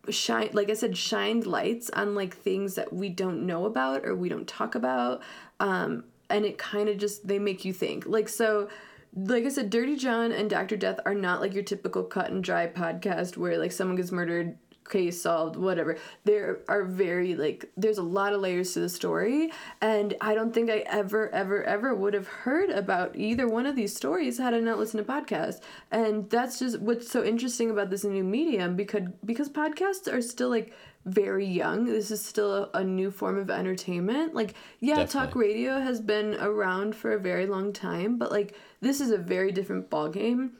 [0.09, 4.15] shine like I said shined lights on like things that we don't know about or
[4.15, 5.21] we don't talk about
[5.61, 8.05] um and it kind of just they make you think.
[8.05, 8.69] Like so
[9.15, 10.75] like I said, Dirty John and Dr.
[10.75, 14.57] Death are not like your typical cut and dry podcast where like someone gets murdered
[14.89, 15.97] case solved, whatever.
[16.25, 20.53] There are very like there's a lot of layers to the story, and I don't
[20.53, 24.53] think I ever, ever, ever would have heard about either one of these stories had
[24.53, 25.61] I not listened to podcasts.
[25.91, 30.49] And that's just what's so interesting about this new medium because because podcasts are still
[30.49, 30.73] like
[31.05, 31.85] very young.
[31.85, 34.33] This is still a, a new form of entertainment.
[34.33, 35.27] Like, yeah, Definitely.
[35.27, 39.17] talk radio has been around for a very long time, but like this is a
[39.17, 40.51] very different ballgame.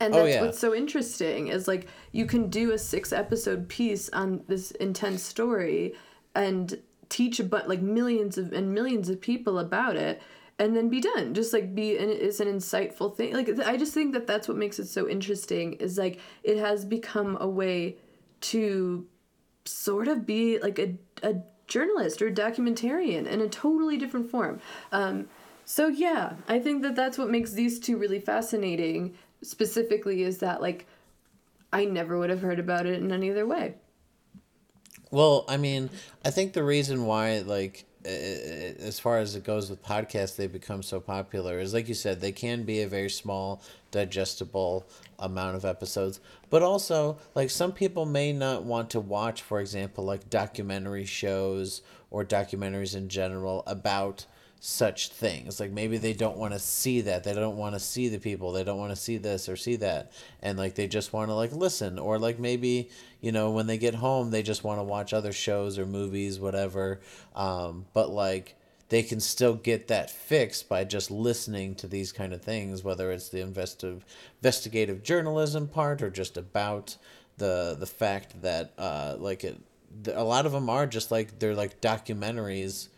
[0.00, 0.42] And oh, that's oh, yeah.
[0.42, 5.22] what's so interesting is like you can do a six episode piece on this intense
[5.22, 5.94] story
[6.34, 10.20] and teach about like millions of and millions of people about it
[10.58, 11.34] and then be done.
[11.34, 13.34] Just like be and it's an insightful thing.
[13.34, 16.84] Like i just think that that's what makes it so interesting is like it has
[16.84, 17.96] become a way
[18.40, 19.06] to
[19.64, 24.60] sort of be like a, a journalist or a documentarian in a totally different form.
[24.92, 25.28] Um,
[25.64, 30.60] so yeah i think that that's what makes these two really fascinating specifically is that
[30.60, 30.86] like
[31.72, 33.74] i never would have heard about it in any other way
[35.10, 35.90] Well, I mean,
[36.24, 40.82] I think the reason why, like, as far as it goes with podcasts, they become
[40.82, 44.84] so popular is, like you said, they can be a very small, digestible
[45.20, 46.20] amount of episodes.
[46.50, 51.82] But also, like, some people may not want to watch, for example, like documentary shows
[52.10, 54.26] or documentaries in general about
[54.66, 55.60] such things.
[55.60, 57.22] Like maybe they don't want to see that.
[57.22, 58.50] They don't want to see the people.
[58.50, 60.10] They don't want to see this or see that.
[60.40, 62.88] And like they just want to like listen or like maybe,
[63.20, 66.40] you know, when they get home they just want to watch other shows or movies
[66.40, 67.00] whatever.
[67.36, 68.56] Um but like
[68.88, 73.12] they can still get that fix by just listening to these kind of things whether
[73.12, 74.02] it's the investive
[74.40, 76.96] investigative journalism part or just about
[77.36, 79.60] the the fact that uh like it
[80.06, 82.88] a lot of them are just like they're like documentaries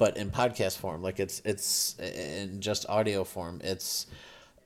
[0.00, 4.06] but in podcast form like it's it's in just audio form it's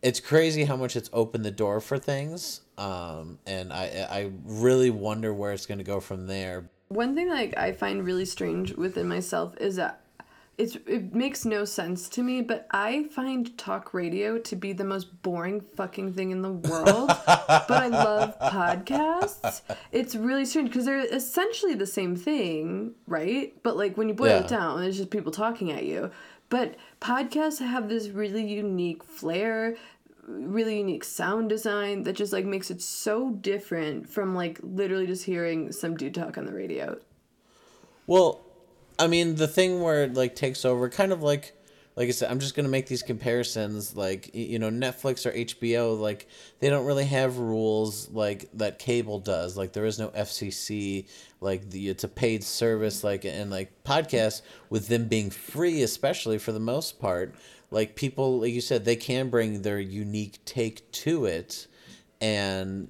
[0.01, 4.91] it's crazy how much it's opened the door for things um and i i really
[4.91, 6.71] wonder where it's going to go from there.
[6.89, 10.04] One thing like I find really strange within myself is that
[10.57, 14.85] it's it makes no sense to me, but I find talk radio to be the
[14.85, 17.09] most boring fucking thing in the world.
[17.27, 19.63] but I love podcasts.
[19.91, 23.55] It's really strange because they're essentially the same thing, right?
[23.63, 24.41] But like when you boil Yeah.
[24.41, 26.11] it down, it's just people talking at you.
[26.51, 29.77] But podcasts have this really unique flair,
[30.29, 35.25] really unique sound design that just like makes it so different from like literally just
[35.25, 36.99] hearing some dude talk on the radio.
[38.07, 38.44] Well,
[38.99, 41.53] I mean, the thing where it like takes over, kind of like,
[41.97, 43.97] like I said, I'm just gonna make these comparisons.
[43.97, 46.29] Like you know, Netflix or HBO, like
[46.61, 49.57] they don't really have rules like that cable does.
[49.57, 51.09] Like there is no FCC.
[51.41, 53.05] Like the it's a paid service.
[53.05, 57.35] Like and like podcasts with them being free, especially for the most part.
[57.71, 61.67] Like people, like you said, they can bring their unique take to it,
[62.21, 62.89] and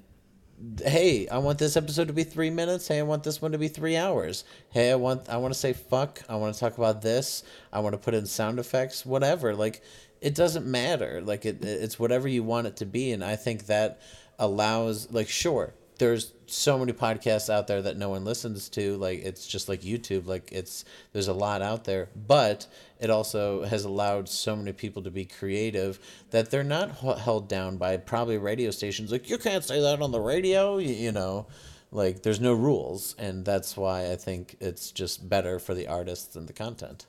[0.83, 2.87] hey, I want this episode to be three minutes.
[2.87, 4.43] Hey, I want this one to be three hours.
[4.69, 6.21] Hey, I want I want to say fuck.
[6.29, 7.43] I want to talk about this.
[7.73, 9.05] I want to put in sound effects.
[9.05, 9.55] Whatever.
[9.55, 9.81] Like,
[10.21, 11.21] it doesn't matter.
[11.21, 13.99] Like it, it's whatever you want it to be, and I think that
[14.39, 15.11] allows.
[15.11, 18.97] Like, sure, there's so many podcasts out there that no one listens to.
[18.97, 20.27] Like, it's just like YouTube.
[20.27, 22.67] Like, it's there's a lot out there, but
[22.99, 25.99] it also has allowed so many people to be creative
[26.31, 30.11] that they're not held down by probably radio stations like you can't say that on
[30.11, 31.45] the radio you, know
[31.91, 36.35] like there's no rules and that's why i think it's just better for the artists
[36.35, 37.05] and the content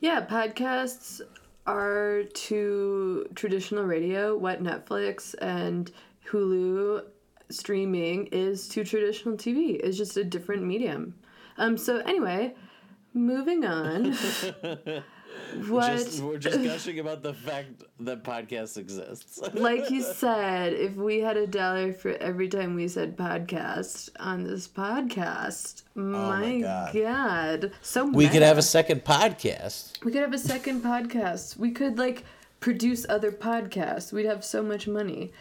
[0.00, 1.20] Yeah, podcasts
[1.66, 5.90] are to traditional radio what Netflix and
[6.28, 7.04] Hulu
[7.54, 9.80] streaming is to traditional TV.
[9.82, 11.14] It's just a different medium.
[11.56, 11.76] Um.
[11.78, 12.54] So anyway,
[13.12, 14.12] moving on.
[15.66, 16.20] what?
[16.22, 21.36] we're just gushing about the fact that podcasts exists like you said, if we had
[21.36, 26.94] a dollar for every time we said podcast on this podcast, my, God.
[26.94, 27.72] god.
[27.82, 31.56] So we could have a second podcast We could have a second podcast.
[31.56, 32.24] We could like
[32.60, 34.12] produce other podcasts.
[34.12, 35.32] We'd have so much money.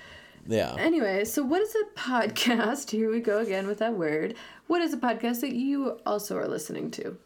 [0.47, 2.89] Yeah Anyway, so what is a podcast?
[2.91, 4.35] Here we go again with that word.
[4.67, 7.17] What is a podcast that you also are listening to?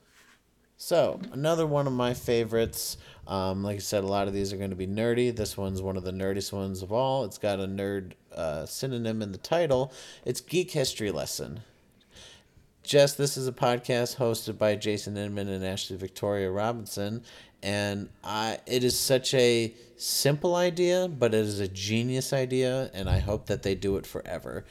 [0.79, 2.97] So, another one of my favorites.
[3.25, 5.35] Um, like I said, a lot of these are going to be nerdy.
[5.35, 7.25] This one's one of the nerdiest ones of all.
[7.25, 9.91] It's got a nerd uh, synonym in the title.
[10.23, 11.61] It's Geek History Lesson.
[12.87, 17.21] Jess, this is a podcast hosted by Jason Inman and Ashley Victoria Robinson.
[17.61, 23.09] And I, it is such a simple idea, but it is a genius idea, and
[23.09, 24.63] I hope that they do it forever.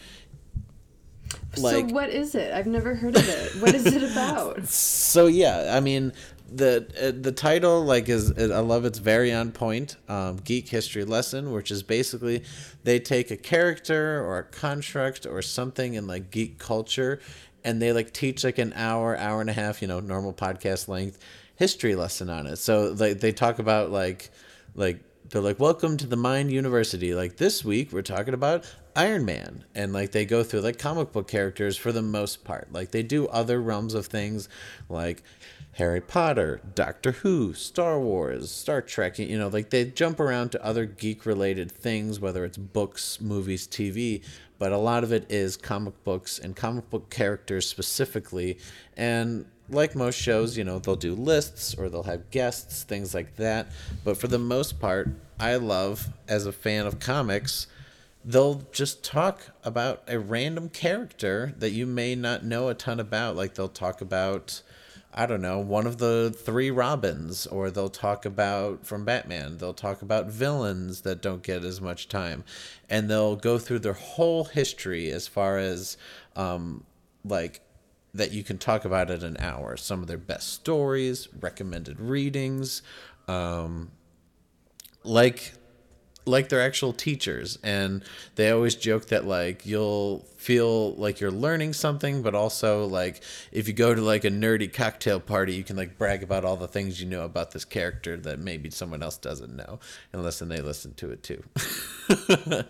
[1.57, 2.55] so what is it?
[2.55, 3.61] I've never heard of it.
[3.61, 4.66] What is it about?
[4.66, 6.12] so yeah i mean
[6.50, 11.05] the uh, the title like is i love it's very on point um, geek history
[11.05, 12.44] lesson which is basically
[12.85, 17.20] they take a character or a construct or something in like geek culture
[17.66, 20.88] and they like teach like an hour hour and a half you know normal podcast
[20.88, 21.18] length
[21.57, 22.57] history lesson on it.
[22.57, 24.31] So like they talk about like
[24.74, 27.14] like they're like welcome to the mind university.
[27.14, 29.64] Like this week we're talking about iron man.
[29.74, 32.72] And like they go through like comic book characters for the most part.
[32.72, 34.48] Like they do other realms of things
[34.88, 35.22] like
[35.77, 40.64] harry potter doctor who star wars star trek you know like they jump around to
[40.64, 44.23] other geek related things whether it's books movies tv
[44.59, 48.59] but a lot of it is comic books and comic book characters specifically
[48.96, 53.37] and like most shows, you know, they'll do lists or they'll have guests, things like
[53.37, 53.69] that.
[54.04, 57.67] But for the most part, I love, as a fan of comics,
[58.25, 63.37] they'll just talk about a random character that you may not know a ton about.
[63.37, 64.63] Like they'll talk about,
[65.19, 69.73] I don't know, one of the three Robins, or they'll talk about from Batman, they'll
[69.73, 72.44] talk about villains that don't get as much time.
[72.90, 75.96] And they'll go through their whole history as far as,
[76.37, 76.85] um,
[77.25, 77.62] like,
[78.12, 79.77] that you can talk about in an hour.
[79.79, 82.83] Some of their best stories, recommended readings,
[83.27, 83.90] um,
[85.02, 85.54] like
[86.27, 88.02] like they're actual teachers and
[88.35, 93.22] they always joke that like you'll feel like you're learning something but also like
[93.52, 96.56] if you go to like a nerdy cocktail party you can like brag about all
[96.56, 99.79] the things you know about this character that maybe someone else doesn't know
[100.12, 101.42] unless then they listen to it too.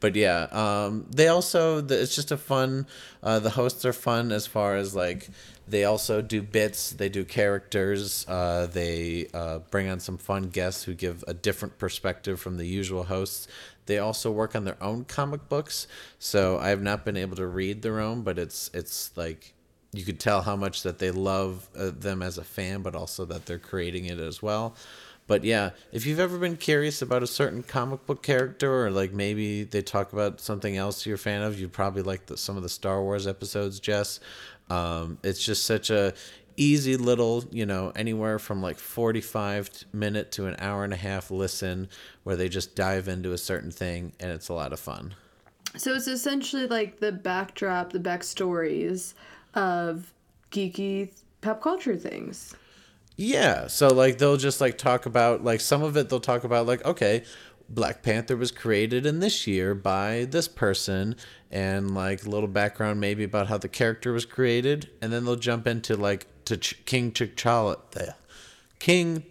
[0.00, 2.86] But yeah um they also it's just a fun
[3.22, 5.28] uh the hosts are fun as far as like
[5.70, 10.84] they also do bits, they do characters, uh, they uh, bring on some fun guests
[10.84, 13.46] who give a different perspective from the usual hosts.
[13.86, 15.86] They also work on their own comic books,
[16.18, 19.54] so I have not been able to read their own, but it's it's like
[19.92, 23.24] you could tell how much that they love uh, them as a fan, but also
[23.26, 24.76] that they're creating it as well.
[25.26, 29.12] But yeah, if you've ever been curious about a certain comic book character, or like
[29.12, 32.56] maybe they talk about something else you're a fan of, you'd probably like the, some
[32.56, 34.18] of the Star Wars episodes, Jess.
[34.70, 36.14] Um, it's just such a
[36.56, 41.30] easy little, you know, anywhere from like 45 minute to an hour and a half
[41.30, 41.88] listen
[42.22, 45.14] where they just dive into a certain thing and it's a lot of fun.
[45.76, 49.14] So it's essentially like the backdrop, the backstories
[49.54, 50.12] of
[50.50, 51.10] geeky
[51.40, 52.54] pop culture things.
[53.16, 56.66] Yeah, so like they'll just like talk about like some of it they'll talk about
[56.66, 57.24] like okay,
[57.70, 61.14] Black Panther was created in this year by this person
[61.52, 64.90] and like a little background maybe about how the character was created.
[65.00, 68.16] And then they'll jump into like to Ch- King T'Challa the
[68.80, 69.22] King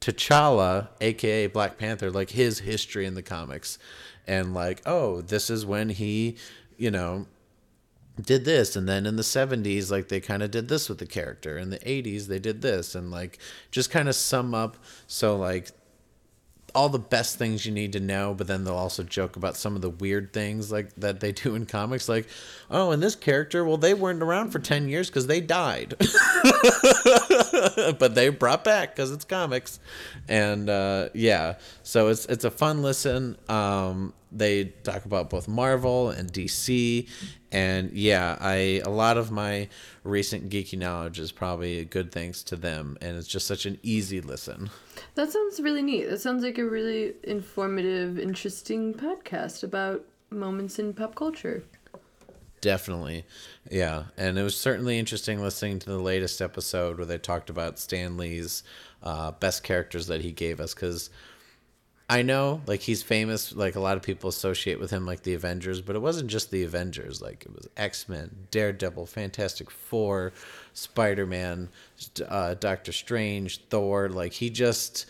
[0.00, 3.78] T'Challa aka Black Panther like his history in the comics.
[4.28, 6.36] And like oh this is when he
[6.76, 7.26] you know
[8.20, 8.76] did this.
[8.76, 11.58] And then in the 70s like they kind of did this with the character.
[11.58, 12.94] In the 80s they did this.
[12.94, 13.40] And like
[13.72, 14.76] just kind of sum up
[15.08, 15.72] so like
[16.74, 19.76] all the best things you need to know, but then they'll also joke about some
[19.76, 22.28] of the weird things like that they do in comics, like,
[22.70, 25.94] oh, and this character, well, they weren't around for ten years because they died,
[27.98, 29.80] but they brought back because it's comics,
[30.28, 31.54] and uh, yeah,
[31.90, 33.36] so it's it's a fun listen.
[33.48, 37.08] Um, they talk about both Marvel and DC,
[37.50, 39.68] and yeah, I a lot of my
[40.04, 43.76] recent geeky knowledge is probably a good thanks to them, and it's just such an
[43.82, 44.70] easy listen.
[45.16, 46.08] That sounds really neat.
[46.08, 51.64] That sounds like a really informative, interesting podcast about moments in pop culture.
[52.60, 53.24] Definitely.
[53.70, 54.04] Yeah.
[54.18, 58.18] And it was certainly interesting listening to the latest episode where they talked about Stan
[58.18, 58.62] Lee's
[59.02, 61.08] uh, best characters that he gave us because
[62.10, 63.54] I know, like, he's famous.
[63.54, 66.50] Like, a lot of people associate with him, like, the Avengers, but it wasn't just
[66.50, 67.22] the Avengers.
[67.22, 70.32] Like, it was X Men, Daredevil, Fantastic Four,
[70.72, 71.68] Spider Man,
[72.28, 74.08] uh, Doctor Strange, Thor.
[74.08, 75.06] Like, he just,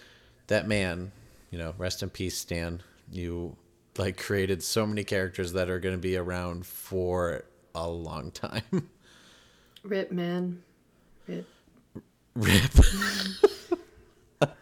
[0.49, 1.11] that man,
[1.51, 2.83] you know, rest in peace, Stan.
[3.11, 3.57] You,
[3.97, 8.91] like, created so many characters that are going to be around for a long time.
[9.83, 10.63] Rip, man.
[11.27, 11.49] Rip.
[12.35, 12.73] Rip.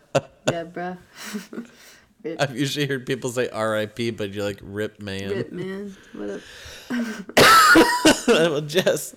[0.47, 0.99] Deborah.
[2.23, 2.41] Rip.
[2.41, 5.31] I've usually heard people say R.I.P., but you're like Rip Man.
[5.31, 5.97] Rip Man.
[6.15, 6.41] What up?
[8.27, 9.15] well, Jess,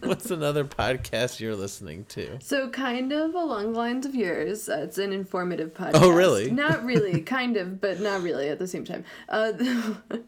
[0.00, 2.38] what's another podcast you're listening to?
[2.40, 4.68] So, kind of along the lines of yours.
[4.68, 5.92] Uh, it's an informative podcast.
[5.94, 6.50] Oh, really?
[6.50, 7.20] Not really.
[7.20, 9.04] kind of, but not really at the same time.
[9.28, 9.52] Uh,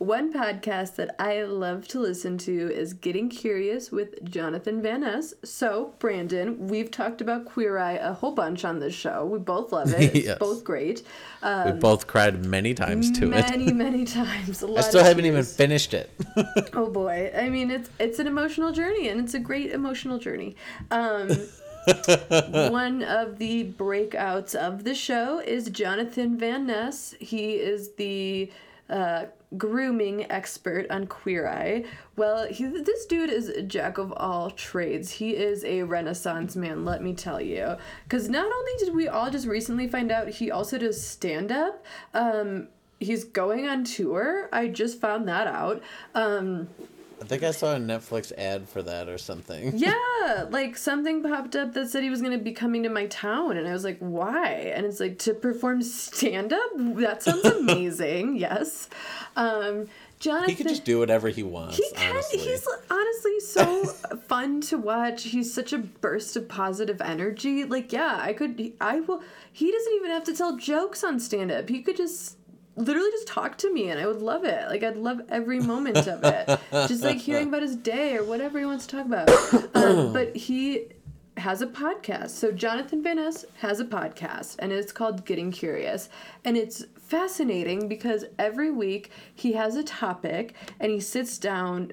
[0.00, 5.34] One podcast that I love to listen to is Getting Curious with Jonathan Van Ness.
[5.44, 9.26] So, Brandon, we've talked about Queer Eye a whole bunch on this show.
[9.26, 10.16] We both love it.
[10.16, 10.38] It's yes.
[10.38, 11.02] both great.
[11.50, 13.50] Um, we both cried many times to many, it.
[13.50, 14.62] Many, many times.
[14.62, 16.10] I still haven't even finished it.
[16.74, 17.32] oh boy.
[17.36, 20.54] I mean, it's it's an emotional journey and it's a great emotional journey.
[20.92, 21.28] Um,
[22.70, 27.14] one of the breakouts of the show is Jonathan Van Ness.
[27.18, 28.52] He is the
[28.88, 29.24] uh,
[29.56, 31.84] grooming expert on Queer Eye.
[32.16, 35.10] Well, he, this dude is a jack of all trades.
[35.10, 37.76] He is a renaissance man, let me tell you.
[38.04, 41.84] Because not only did we all just recently find out, he also does stand up.
[42.14, 42.68] Um,
[43.00, 44.48] he's going on tour.
[44.52, 45.82] I just found that out.
[46.14, 46.68] Um,
[47.20, 49.72] I think I saw a Netflix ad for that or something.
[49.76, 53.06] Yeah, like something popped up that said he was going to be coming to my
[53.06, 54.48] town, and I was like, why?
[54.74, 56.70] And it's like to perform stand up.
[56.76, 58.36] That sounds amazing.
[58.36, 58.88] yes.
[59.36, 59.86] Um,
[60.18, 61.78] Jonathan He can just do whatever he wants.
[61.78, 62.10] he can.
[62.10, 62.38] honestly.
[62.40, 63.84] He's honestly so
[64.28, 65.22] fun to watch.
[65.24, 67.64] He's such a burst of positive energy.
[67.64, 68.72] Like, yeah, I could.
[68.82, 69.22] I will.
[69.52, 71.68] He doesn't even have to tell jokes on stand up.
[71.70, 72.36] He could just
[72.76, 74.68] literally just talk to me, and I would love it.
[74.68, 76.60] Like, I'd love every moment of it.
[76.88, 79.74] just like hearing about his day or whatever he wants to talk about.
[79.74, 80.88] Um, but he
[81.40, 82.30] has a podcast.
[82.30, 86.08] So Jonathan Van Ness has a podcast and it's called Getting Curious.
[86.44, 91.92] And it's fascinating because every week he has a topic and he sits down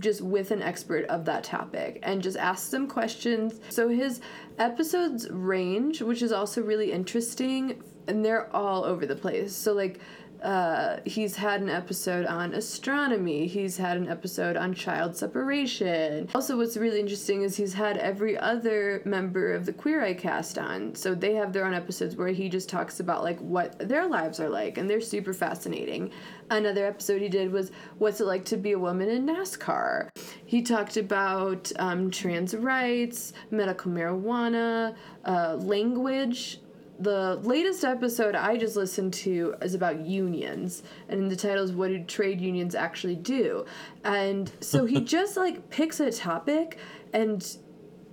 [0.00, 3.58] just with an expert of that topic and just asks them questions.
[3.70, 4.20] So his
[4.58, 9.54] episodes range, which is also really interesting, and they're all over the place.
[9.54, 10.00] So like
[10.42, 13.46] uh, he's had an episode on astronomy.
[13.46, 16.28] He's had an episode on child separation.
[16.34, 20.58] Also, what's really interesting is he's had every other member of the Queer Eye cast
[20.58, 20.94] on.
[20.94, 24.38] So they have their own episodes where he just talks about like what their lives
[24.38, 26.10] are like, and they're super fascinating.
[26.50, 30.10] Another episode he did was what's it like to be a woman in NASCAR.
[30.46, 34.94] He talked about um, trans rights, medical marijuana,
[35.24, 36.60] uh, language
[36.98, 41.88] the latest episode I just listened to is about unions, and the title is "What
[41.88, 43.66] Do Trade Unions Actually Do?"
[44.04, 46.78] And so he just like picks a topic,
[47.12, 47.56] and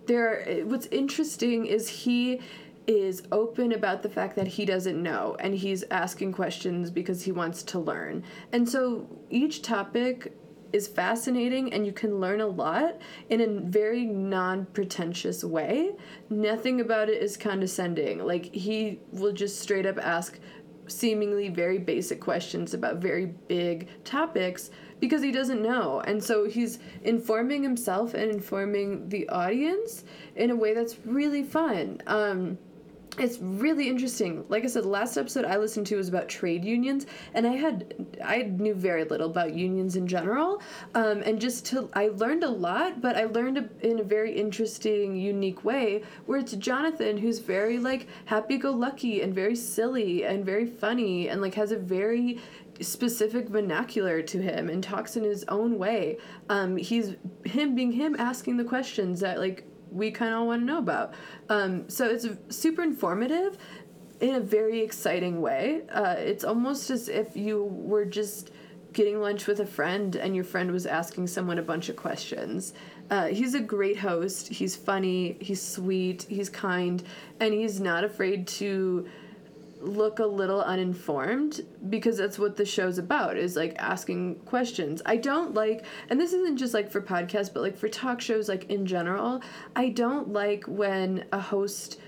[0.06, 0.64] there.
[0.66, 2.42] What's interesting is he
[2.88, 7.32] is open about the fact that he doesn't know, and he's asking questions because he
[7.32, 8.24] wants to learn.
[8.52, 10.38] And so each topic
[10.76, 12.98] is fascinating and you can learn a lot
[13.30, 15.94] in a very non-pretentious way.
[16.30, 18.20] Nothing about it is condescending.
[18.20, 20.38] Like he will just straight up ask
[20.88, 24.70] seemingly very basic questions about very big topics
[25.00, 26.02] because he doesn't know.
[26.02, 30.04] And so he's informing himself and informing the audience
[30.36, 32.02] in a way that's really fun.
[32.06, 32.58] Um,
[33.18, 34.46] it's really interesting.
[34.50, 37.54] Like I said, the last episode I listened to was about trade unions, and I
[37.54, 40.62] had I knew very little about unions in general,
[40.94, 44.34] um, and just to I learned a lot, but I learned a, in a very
[44.34, 46.04] interesting, unique way.
[46.26, 51.56] Where it's Jonathan who's very like happy-go-lucky and very silly and very funny and like
[51.56, 52.40] has a very
[52.82, 56.18] specific vernacular to him and talks in his own way.
[56.50, 59.64] Um, he's him being him asking the questions that like
[59.96, 61.14] we kind of want to know about.
[61.50, 63.58] Um, so it's super informative
[64.20, 65.82] in a very exciting way.
[65.92, 68.52] Uh, it's almost as if you were just
[68.94, 72.74] getting lunch with a friend and your friend was asking someone a bunch of questions.
[73.10, 74.48] Uh, he's a great host.
[74.48, 75.38] He's funny.
[75.40, 76.26] He's sweet.
[76.30, 77.04] He's kind,
[77.40, 79.06] and he's not afraid to
[79.86, 85.02] look a little uninformed because that's what the show's about is like asking questions.
[85.06, 88.50] I don't like and this isn't just like for podcasts but like for talk shows
[88.50, 89.42] like in general,
[89.76, 92.00] I don't like when a host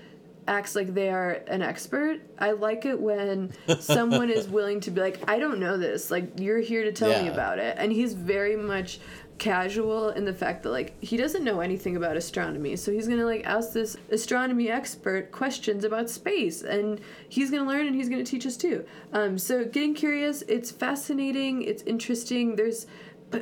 [0.48, 2.20] acts like they are an expert.
[2.38, 6.10] I like it when someone is willing to be like, I don't know this.
[6.10, 7.76] Like you're here to tell me about it.
[7.78, 8.98] And he's very much
[9.38, 13.24] casual in the fact that like he doesn't know anything about astronomy so he's gonna
[13.24, 18.24] like ask this astronomy expert questions about space and he's gonna learn and he's gonna
[18.24, 18.84] teach us too.
[19.12, 22.86] Um, so getting curious it's fascinating it's interesting there's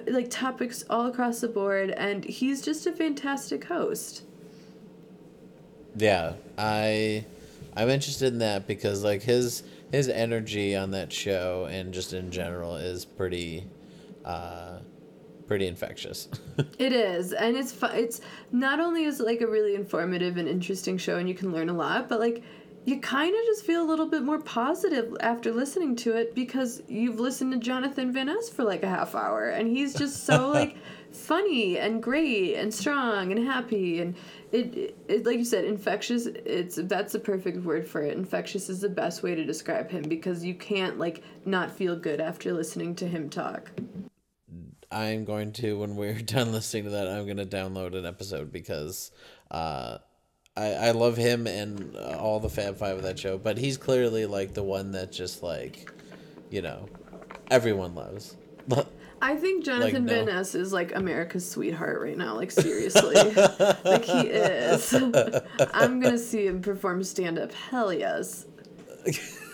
[0.08, 4.22] like topics all across the board and he's just a fantastic host.
[5.96, 7.24] Yeah, I
[7.76, 12.30] I'm interested in that because like his his energy on that show and just in
[12.30, 13.64] general is pretty
[14.24, 14.75] uh
[15.46, 16.28] pretty infectious.
[16.78, 18.20] It is, and it's fu- it's
[18.52, 21.68] not only is it like a really informative and interesting show, and you can learn
[21.68, 22.42] a lot, but like
[22.84, 26.82] you kind of just feel a little bit more positive after listening to it because
[26.86, 30.50] you've listened to Jonathan Van Ness for like a half hour, and he's just so
[30.52, 30.76] like
[31.16, 34.14] funny and great and strong and happy and
[34.52, 38.68] it, it, it like you said infectious it's that's the perfect word for it infectious
[38.68, 42.52] is the best way to describe him because you can't like not feel good after
[42.52, 43.70] listening to him talk
[44.90, 48.52] I'm going to when we're done listening to that, I'm going to download an episode
[48.52, 49.10] because
[49.50, 49.98] uh
[50.56, 53.76] I, I love him and uh, all the Fab Five of that show, but he's
[53.76, 55.92] clearly like the one that just like,
[56.50, 56.88] you know,
[57.50, 58.36] everyone loves.
[59.22, 60.14] I think Jonathan no.
[60.14, 62.34] Van Ness is like America's sweetheart right now.
[62.34, 63.14] Like seriously,
[63.84, 64.92] like he is.
[65.72, 67.52] I'm gonna see him perform stand up.
[67.52, 68.46] Hell yes.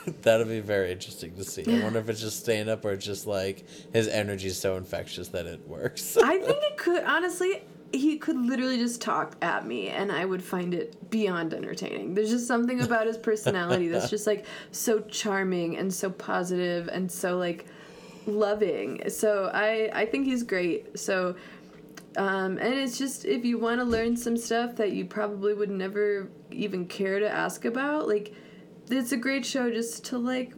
[0.22, 1.64] That'll be very interesting to see.
[1.66, 5.28] I wonder if it's just stand up or just like his energy is so infectious
[5.28, 6.16] that it works.
[6.22, 7.62] I think it could honestly.
[7.94, 12.14] He could literally just talk at me, and I would find it beyond entertaining.
[12.14, 17.12] There's just something about his personality that's just like so charming and so positive and
[17.12, 17.66] so like
[18.26, 19.11] loving.
[19.11, 20.98] So I I think he's great.
[20.98, 21.36] So
[22.16, 25.70] um, and it's just if you want to learn some stuff that you probably would
[25.70, 28.34] never even care to ask about, like
[28.91, 30.53] it's a great show just to like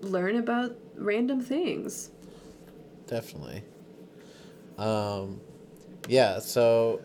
[0.00, 2.10] learn about random things.
[3.06, 3.62] definitely.
[4.78, 5.40] Um,
[6.08, 6.38] yeah.
[6.38, 7.00] So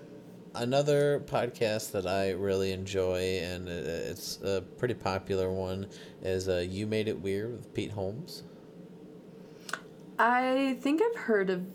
[0.55, 5.87] another podcast that I really enjoy, and it's a pretty popular one,
[6.21, 8.43] is uh, "You Made It Weird" with Pete Holmes.
[10.19, 11.65] I think I've heard of.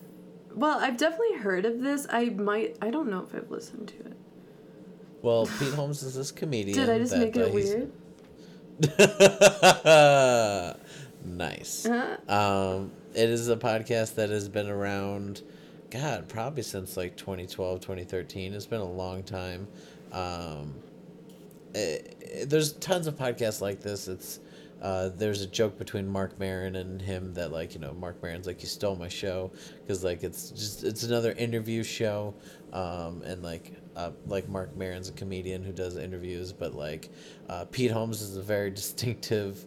[0.55, 2.07] Well, I've definitely heard of this.
[2.11, 2.77] I might.
[2.81, 4.17] I don't know if I've listened to it.
[5.23, 6.79] Well, Pete Holmes is this comedian.
[6.79, 7.93] Did I just that, make uh, it he's- weird?
[11.25, 11.87] nice.
[11.87, 12.17] Uh-huh.
[12.33, 15.43] Um, it is a podcast that has been around,
[15.91, 18.53] God, probably since like 2012, 2013.
[18.55, 19.67] It's been a long time.
[20.13, 20.75] Um,
[21.75, 24.09] it, it- there's tons of podcasts like this.
[24.09, 24.41] It's
[24.83, 28.47] uh, there's a joke between Marc Maron and him that like you know Marc Maron's
[28.47, 29.51] like you stole my show
[29.81, 32.35] because like it's just it's another interview show,
[32.75, 37.09] um, and like uh, like Marc Maron's a comedian who does interviews, but like
[37.49, 39.65] uh, Pete Holmes is a very distinctive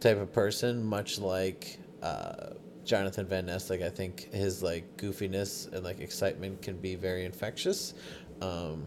[0.00, 2.50] type of person, much like uh,
[2.84, 3.68] Jonathan Van Ness.
[3.68, 7.94] Like I think his like goofiness and like excitement can be very infectious.
[8.40, 8.86] Um,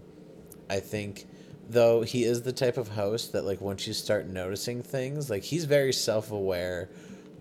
[0.69, 1.25] I think
[1.69, 5.43] though he is the type of host that like once you start noticing things, like
[5.43, 6.89] he's very self-aware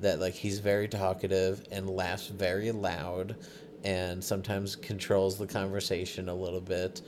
[0.00, 3.36] that like he's very talkative and laughs very loud
[3.84, 7.02] and sometimes controls the conversation a little bit.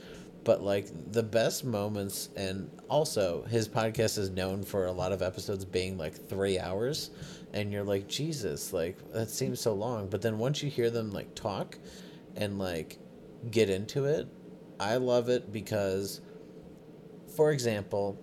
[0.47, 5.21] But like the best moments and also his podcast is known for a lot of
[5.21, 7.09] episodes being like 3 hours
[7.51, 11.11] and you're like Jesus, like that seems so long, but then once you hear them
[11.11, 11.77] like talk
[12.37, 12.97] and like
[13.51, 14.25] get into it,
[14.79, 16.21] I love it because
[17.35, 18.17] for example,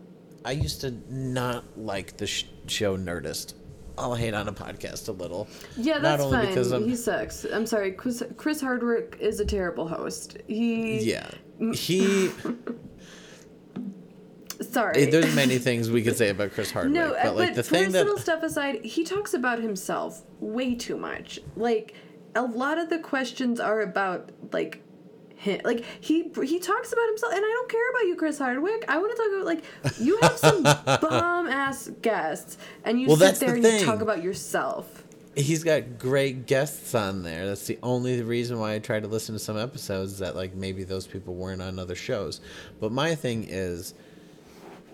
[0.46, 3.52] I used to not like the sh- show Nerdist.
[3.96, 5.46] I'll hate on a podcast a little.
[5.76, 6.46] Yeah, Not that's only fine.
[6.48, 7.44] because I'm- He sucks.
[7.44, 7.92] I'm sorry.
[7.92, 10.38] Chris, Chris Hardwick is a terrible host.
[10.48, 10.98] He.
[11.10, 11.30] Yeah.
[11.72, 12.30] He
[14.60, 15.06] Sorry.
[15.06, 17.86] there's many things we could say about Chris Hardwick, No, uh, but like the thing
[17.86, 21.40] personal that stuff aside, he talks about himself way too much.
[21.56, 21.94] Like
[22.36, 24.82] a lot of the questions are about like
[25.36, 25.60] him.
[25.64, 28.84] Like he he talks about himself, and I don't care about you, Chris Hardwick.
[28.88, 30.62] I want to talk about like you have some
[31.00, 35.02] bomb ass guests, and you Well, sit that's the there and you talk about yourself.
[35.36, 37.46] he's got great guests on there.
[37.46, 40.84] That's the only reason why I try to listen to some episodes that like maybe
[40.84, 42.40] those people weren't on other shows.
[42.80, 43.94] But my thing is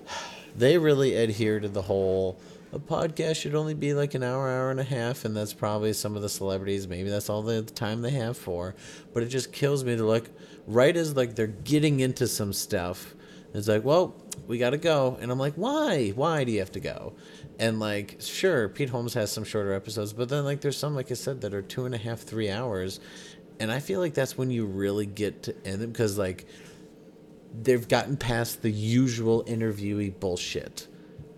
[0.56, 2.38] they really adhere to the whole
[2.72, 5.92] a podcast should only be like an hour, hour and a half, and that's probably
[5.92, 6.86] some of the celebrities.
[6.86, 8.74] Maybe that's all the time they have for.
[9.12, 10.30] But it just kills me to look
[10.66, 13.14] right as like they're getting into some stuff.
[13.52, 14.14] It's like, well,
[14.46, 16.10] we gotta go, and I'm like, why?
[16.10, 17.14] Why do you have to go?
[17.58, 21.10] And like, sure, Pete Holmes has some shorter episodes, but then like, there's some, like
[21.10, 23.00] I said, that are two and a half, three hours,
[23.58, 26.46] and I feel like that's when you really get to end them because like
[27.62, 30.86] they've gotten past the usual interviewee bullshit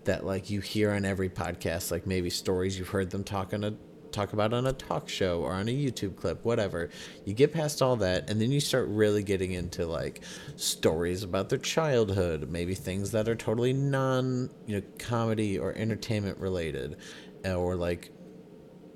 [0.05, 3.63] that like you hear on every podcast like maybe stories you've heard them talk on
[3.63, 3.73] a
[4.11, 6.89] talk about on a talk show or on a YouTube clip whatever.
[7.25, 10.21] You get past all that and then you start really getting into like
[10.55, 16.37] stories about their childhood maybe things that are totally non you know comedy or entertainment
[16.37, 16.97] related
[17.45, 18.11] uh, or like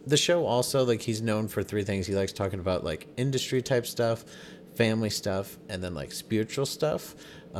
[0.05, 2.07] the show also like he's known for three things.
[2.07, 4.23] He likes talking about like industry type stuff
[4.77, 7.15] family stuff and then like spiritual stuff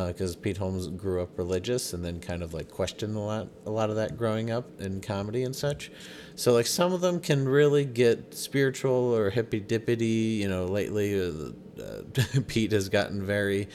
[0.06, 3.72] because Pete Holmes grew up religious and then kind of like questioned a lot a
[3.72, 5.92] lot of that growing up in comedy and such
[6.36, 11.20] so like some of them can really get spiritual or hippy dippity you know lately
[11.20, 13.68] uh, uh, Pete has gotten very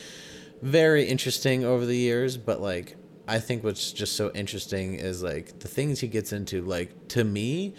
[0.63, 2.97] very interesting over the years but like
[3.27, 7.25] I think what's just so interesting is like the things he gets into like to
[7.25, 7.75] me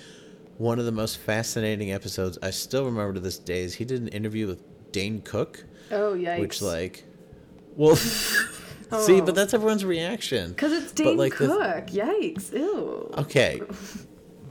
[0.58, 4.02] one of the most fascinating episodes I still remember to this day is he did
[4.02, 6.40] an interview with Dane Cook, Oh yikes!
[6.40, 7.04] which like,
[7.76, 7.96] well,
[9.02, 10.50] see, but that's everyone's reaction.
[10.50, 11.88] because it's Dane like, Cook.
[11.88, 12.54] Yikes!
[12.54, 13.14] Ew.
[13.18, 13.62] Okay.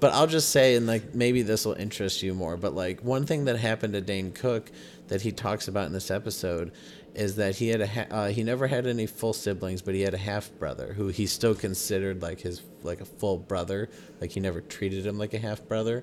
[0.02, 2.56] But I'll just say, and like maybe this will interest you more.
[2.56, 4.68] But like one thing that happened to Dane Cook
[5.06, 6.72] that he talks about in this episode
[7.14, 10.00] is that he had a ha- uh, he never had any full siblings, but he
[10.00, 13.90] had a half brother who he still considered like his like a full brother.
[14.20, 16.02] Like he never treated him like a half brother,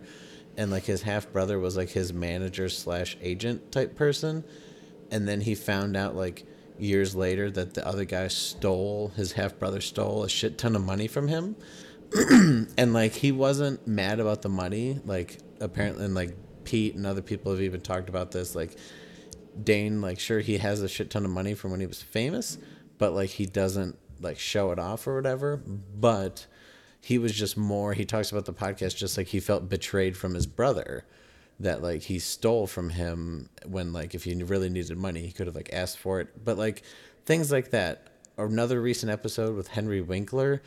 [0.56, 4.46] and like his half brother was like his manager slash agent type person,
[5.12, 6.46] and then he found out like
[6.80, 10.84] years later that the other guy stole his half brother stole a shit ton of
[10.84, 11.56] money from him.
[12.78, 15.00] And like he wasn't mad about the money.
[15.06, 18.56] Like apparently and like pete and other people have even talked about this.
[18.56, 18.76] Like
[19.62, 22.58] dane like sure he has a shit ton of money from when he was famous
[22.98, 25.58] but like he doesn't like show it off or whatever.
[25.58, 26.46] But
[27.02, 30.36] he was just more he talks about the podcast just like he felt betrayed from
[30.36, 31.06] his brother
[31.60, 35.48] that like he stole from him when like if he really needed money he could
[35.48, 36.44] have like asked for it.
[36.44, 36.84] But like
[37.26, 38.08] things like that.
[38.38, 40.62] Another recent episode with henry winkler.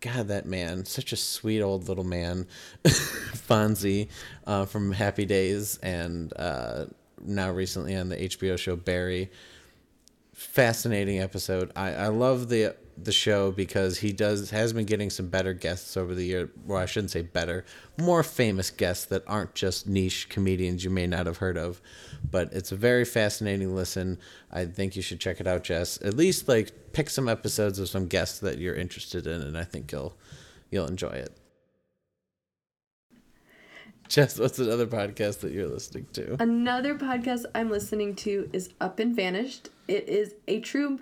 [0.00, 2.46] God, that man, such a sweet old little man,
[2.84, 4.08] Fonzie
[4.46, 6.84] uh, from Happy Days, and uh,
[7.24, 9.30] now recently on the HBO show Barry.
[10.34, 11.72] Fascinating episode.
[11.74, 15.96] I, I love the the show because he does has been getting some better guests
[15.96, 16.50] over the year.
[16.64, 17.64] Well, I shouldn't say better,
[17.98, 21.80] more famous guests that aren't just niche comedians you may not have heard of.
[22.30, 24.18] But it's a very fascinating listen.
[24.50, 26.00] I think you should check it out, Jess.
[26.02, 29.64] At least like pick some episodes of some guests that you're interested in, and I
[29.64, 30.16] think you'll
[30.70, 31.36] you'll enjoy it.
[34.08, 36.40] Jess, what's another podcast that you're listening to?
[36.40, 39.70] Another podcast I'm listening to is Up and Vanished.
[39.88, 41.00] It is a true.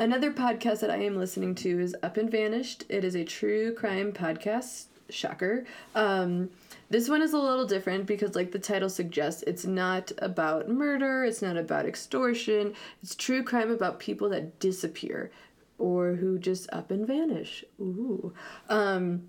[0.00, 2.84] Another podcast that I am listening to is Up and Vanished.
[2.88, 4.86] It is a true crime podcast.
[5.10, 5.66] Shocker.
[5.94, 6.48] Um,
[6.88, 11.24] this one is a little different because, like the title suggests, it's not about murder,
[11.24, 12.72] it's not about extortion,
[13.02, 15.30] it's true crime about people that disappear
[15.76, 17.62] or who just up and vanish.
[17.78, 18.32] Ooh.
[18.70, 19.28] Um,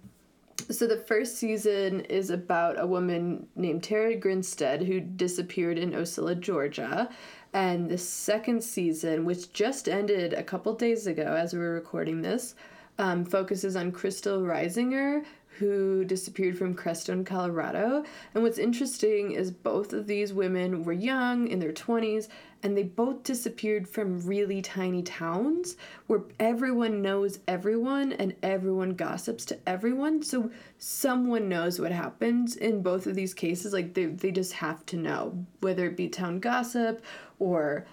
[0.69, 6.39] so the first season is about a woman named Tara Grinstead who disappeared in Ocilla,
[6.39, 7.09] Georgia.
[7.53, 12.21] And the second season, which just ended a couple days ago as we were recording
[12.21, 12.55] this,
[12.97, 15.25] um, focuses on Kristal Reisinger,
[15.59, 18.03] who disappeared from Crestone, Colorado.
[18.33, 22.29] And what's interesting is both of these women were young, in their 20s,
[22.63, 25.77] and they both disappeared from really tiny towns
[26.07, 30.23] where everyone knows everyone and everyone gossips to everyone.
[30.23, 33.73] So someone knows what happens in both of these cases.
[33.73, 37.03] Like they, they just have to know, whether it be town gossip
[37.41, 37.87] or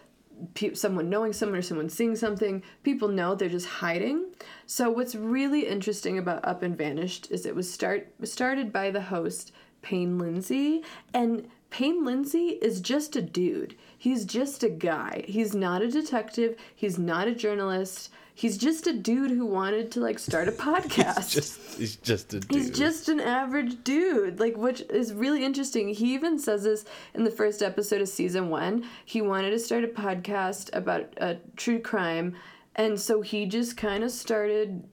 [0.55, 2.63] pe- someone knowing someone or someone seeing something.
[2.83, 4.27] People know they're just hiding.
[4.67, 9.01] So what's really interesting about Up and Vanished is it was start started by the
[9.01, 10.85] host Payne Lindsay
[11.15, 13.77] and Payne Lindsay is just a dude.
[13.97, 15.25] He's just a guy.
[15.27, 16.57] He's not a detective.
[16.75, 18.11] He's not a journalist.
[18.39, 21.17] He's just a dude who wanted to like start a podcast.
[21.17, 22.55] he's just he's just a dude.
[22.55, 25.89] He's just an average dude, like which is really interesting.
[25.89, 26.85] He even says this
[27.15, 28.85] in the first episode of season 1.
[29.05, 32.37] He wanted to start a podcast about a true crime,
[32.77, 34.85] and so he just kind of started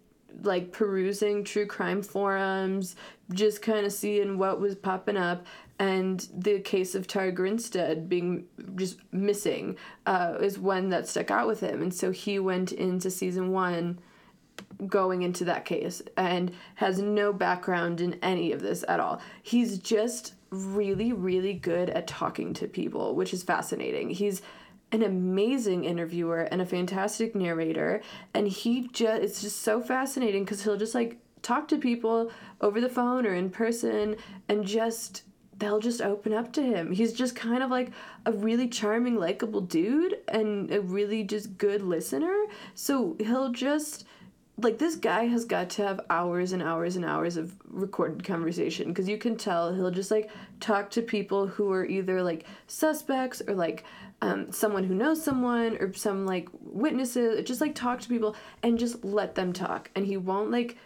[0.42, 2.96] like perusing true crime forums,
[3.32, 5.46] just kind of seeing what was popping up.
[5.78, 8.46] And the case of Tara Grinstead being
[8.76, 11.82] just missing uh, is one that stuck out with him.
[11.82, 14.00] And so he went into season one
[14.88, 19.22] going into that case and has no background in any of this at all.
[19.44, 24.10] He's just really, really good at talking to people, which is fascinating.
[24.10, 24.42] He's
[24.92, 28.02] an amazing interviewer and a fantastic narrator
[28.34, 32.80] and he just it's just so fascinating because he'll just like talk to people over
[32.80, 34.16] the phone or in person
[34.48, 35.24] and just
[35.58, 36.92] they'll just open up to him.
[36.92, 37.92] He's just kind of like
[38.26, 42.46] a really charming, likable dude and a really just good listener.
[42.74, 44.06] So he'll just
[44.58, 48.88] like this guy has got to have hours and hours and hours of recorded conversation
[48.88, 50.30] because you can tell he'll just like
[50.62, 53.84] talk to people who are either like suspects or like
[54.22, 58.34] um, someone who knows someone or some like witnesses just like talk to people
[58.64, 60.78] and just let them talk and he won't like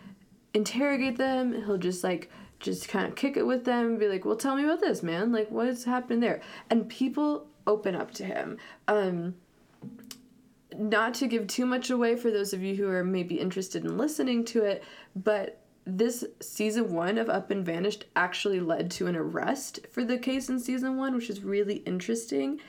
[0.56, 4.26] interrogate them he'll just like just kind of kick it with them and be like
[4.26, 8.26] well tell me about this man like what's happened there and people open up to
[8.26, 8.58] him
[8.88, 9.34] um
[10.78, 13.98] not to give too much away for those of you who are maybe interested in
[13.98, 14.84] listening to it,
[15.16, 20.18] but this season one of Up and Vanished actually led to an arrest for the
[20.18, 22.60] case in season one, which is really interesting.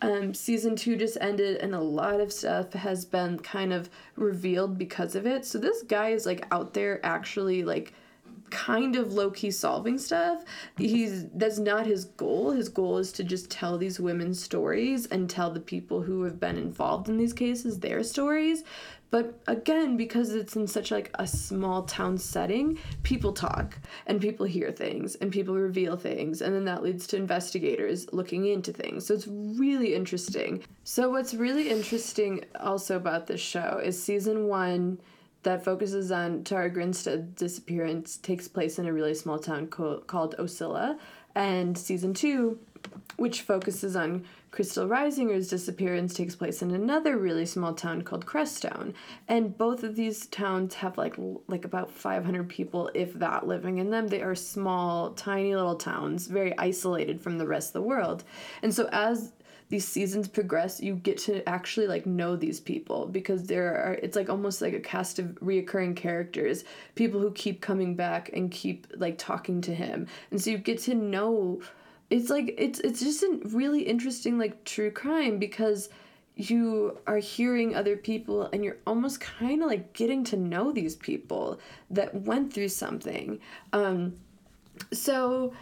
[0.00, 4.78] Um, season two just ended, and a lot of stuff has been kind of revealed
[4.78, 5.44] because of it.
[5.44, 7.92] So this guy is like out there actually like
[8.50, 10.44] kind of low key solving stuff.
[10.76, 12.50] He's that's not his goal.
[12.50, 16.40] His goal is to just tell these women's stories and tell the people who have
[16.40, 18.64] been involved in these cases their stories.
[19.10, 24.44] But again, because it's in such like a small town setting, people talk and people
[24.44, 29.06] hear things and people reveal things and then that leads to investigators looking into things.
[29.06, 30.62] So it's really interesting.
[30.84, 34.98] So what's really interesting also about this show is season 1
[35.48, 40.36] that focuses on Tara Grinstead's disappearance takes place in a really small town co- called
[40.38, 40.98] Ocilla,
[41.34, 42.58] and season two,
[43.16, 48.92] which focuses on Kristal Reisinger's disappearance, takes place in another really small town called Crestone,
[49.26, 51.14] and both of these towns have like
[51.46, 54.08] like about 500 people, if that, living in them.
[54.08, 58.22] They are small, tiny little towns, very isolated from the rest of the world,
[58.60, 59.32] and so as
[59.68, 64.16] these seasons progress, you get to actually like know these people because there are it's
[64.16, 66.64] like almost like a cast of reoccurring characters,
[66.94, 70.06] people who keep coming back and keep like talking to him.
[70.30, 71.60] And so you get to know
[72.10, 75.90] it's like it's it's just a really interesting like true crime because
[76.36, 80.94] you are hearing other people and you're almost kind of like getting to know these
[80.94, 81.58] people
[81.90, 83.40] that went through something
[83.72, 84.14] um,
[84.92, 85.52] so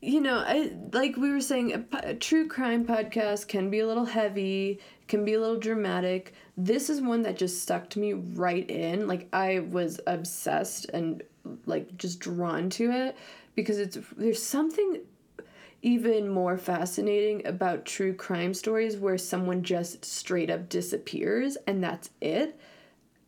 [0.00, 3.86] you know i like we were saying a, a true crime podcast can be a
[3.86, 4.78] little heavy
[5.08, 6.34] can be a little dramatic.
[6.56, 9.08] This is one that just stuck to me right in.
[9.08, 11.22] Like i was obsessed and
[11.66, 13.16] like just drawn to it
[13.54, 15.00] because it's there's something
[15.80, 22.10] even more fascinating about true crime stories where someone just straight up disappears and that's
[22.20, 22.60] it.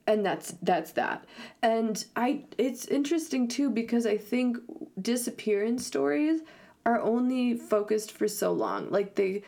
[0.06, 1.24] And that's that's that.
[1.62, 4.58] And i it's interesting too because i think
[5.00, 6.40] disappearance stories
[6.86, 8.90] are only focused for so long.
[8.90, 9.42] Like they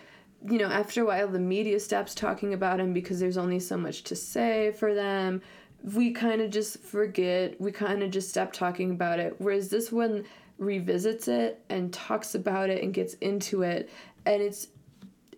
[0.45, 3.77] you know after a while the media stops talking about him because there's only so
[3.77, 5.43] much to say for them.
[5.83, 7.61] We kind of just forget.
[7.61, 9.35] We kind of just stop talking about it.
[9.39, 10.25] Whereas this one
[10.59, 13.91] revisits it and talks about it and gets into it.
[14.27, 14.69] And it's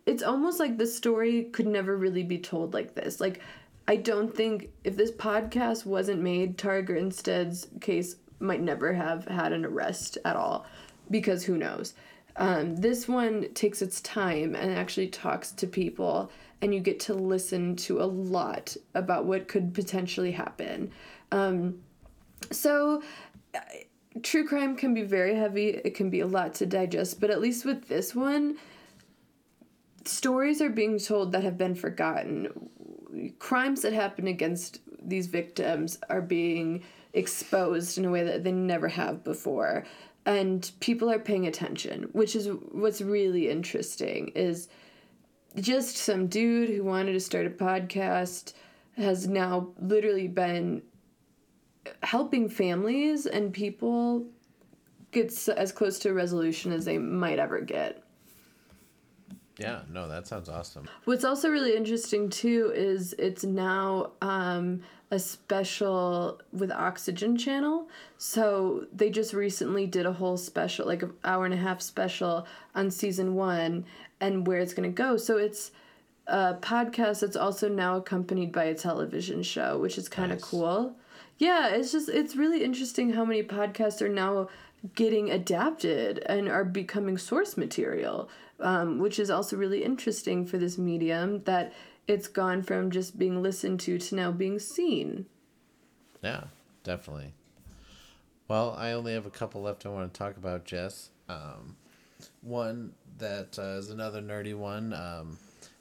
[0.05, 3.21] it's almost like the story could never really be told like this.
[3.21, 3.41] Like
[3.87, 9.53] i don't think if this podcast wasn't made Tara Grinstead's case might never have had
[9.53, 10.67] an arrest at all
[11.11, 11.95] because who knows
[12.37, 16.31] um, this one takes its time and actually talks to people
[16.61, 20.91] and you get to listen to a lot about what could potentially happen
[21.31, 21.77] um,
[22.51, 23.03] so
[24.23, 25.69] true crime can be very heavy.
[25.69, 28.57] It can be a lot to digest, but at least with this one,
[30.05, 32.71] stories are being told that have been forgotten.
[33.39, 36.83] Crimes that happen against these victims are being
[37.13, 39.85] exposed in a way that they never have before.
[40.27, 44.69] And people are paying attention, which is what's really interesting is
[45.57, 48.55] just some dude who wanted to start a podcast
[48.97, 50.83] has now literally been
[52.03, 54.27] helping families and people
[55.13, 58.04] get as close to a resolution as they might ever get.
[59.59, 60.89] Yeah, no, that sounds awesome.
[61.05, 67.89] What's also really interesting too is it's now um, a special with Oxygen Channel.
[68.19, 72.47] So they just recently did a whole special, like an hour and a half special
[72.75, 73.85] on season one
[74.21, 75.17] and where it's going to go.
[75.17, 75.71] So it's
[76.27, 80.51] a podcast that's also now accompanied by a television show, which is kind of nice.
[80.51, 80.97] cool
[81.39, 84.49] yeah, it's just it's really interesting how many podcasts are now
[84.95, 88.29] getting adapted and are becoming source material,
[88.61, 91.73] um, which is also really interesting for this medium that
[92.07, 95.27] it's gone from just being listened to to now being seen.
[96.23, 96.45] Yeah,
[96.83, 97.33] definitely.
[98.49, 101.11] Well, I only have a couple left I want to talk about, Jess.
[101.29, 101.77] Um,
[102.43, 104.93] one that uh, is another nerdy one.
[104.93, 105.39] Um,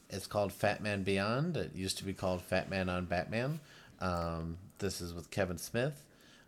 [0.09, 1.57] it's called Fat Man Beyond.
[1.57, 3.59] It used to be called Fat Man on Batman.
[3.99, 6.05] Um, this is with Kevin Smith.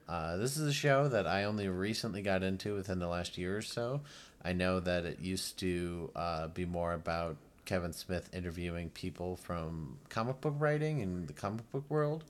[0.07, 3.57] Uh, this is a show that I only recently got into within the last year
[3.57, 4.01] or so.
[4.45, 9.97] I know that it used to uh, be more about Kevin Smith interviewing people from
[10.09, 12.23] comic book writing and the comic book world,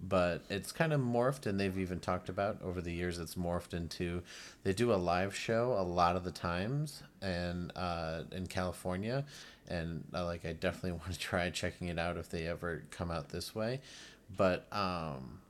[0.00, 3.18] but it's kind of morphed, and they've even talked about over the years.
[3.18, 4.22] It's morphed into
[4.62, 9.24] they do a live show a lot of the times, and uh, in California,
[9.66, 13.10] and uh, like I definitely want to try checking it out if they ever come
[13.10, 13.80] out this way,
[14.36, 15.40] but um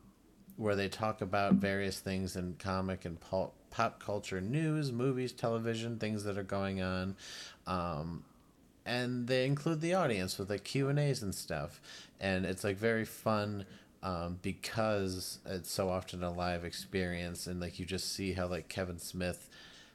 [0.56, 5.98] where they talk about various things in comic and pop, pop culture news, movies, television,
[5.98, 7.14] things that are going on.
[7.66, 8.24] Um,
[8.86, 11.78] and they include the audience with like Q and A's and stuff,
[12.18, 13.66] and it's like very fun
[14.02, 18.68] um, because it's so often a live experience, and like you just see how like
[18.68, 19.50] Kevin Smith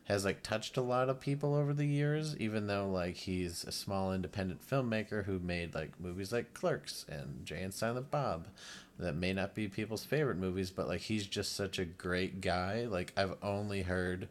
[0.05, 3.71] has like touched a lot of people over the years, even though like he's a
[3.71, 8.47] small independent filmmaker who made like movies like Clerks and Jay and Silent Bob
[9.01, 12.85] that may not be people's favorite movies, but like he's just such a great guy.
[12.85, 14.27] Like I've only heard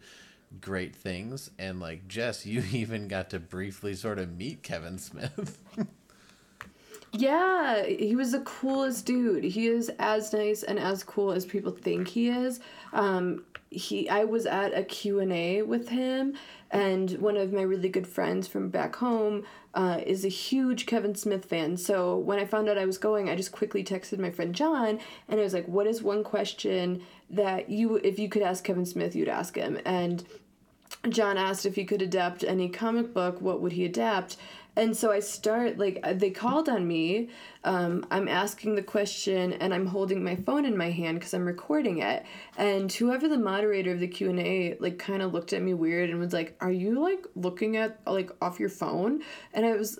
[0.60, 5.58] great things and like Jess, you even got to briefly sort of meet Kevin Smith.
[7.12, 9.44] yeah, he was the coolest dude.
[9.44, 12.60] He is as nice and as cool as people think he is.
[12.92, 16.34] Um, he I was at a Q&A with him
[16.72, 19.44] and one of my really good friends from back home
[19.74, 21.76] uh, is a huge Kevin Smith fan.
[21.76, 24.98] So when I found out I was going, I just quickly texted my friend John
[25.28, 28.86] and I was like, "What is one question that you if you could ask Kevin
[28.86, 30.24] Smith, you'd ask him?" And
[31.08, 34.36] John asked if he could adapt any comic book, what would he adapt?
[34.76, 37.28] And so i start like uh, they called on me
[37.64, 41.44] um, i'm asking the question and i'm holding my phone in my hand because i'm
[41.44, 42.24] recording it.
[42.56, 46.18] And whoever the moderator of the q&a like kind of looked at me weird and
[46.18, 49.22] was like are you like looking at like off your phone?
[49.52, 49.98] And i was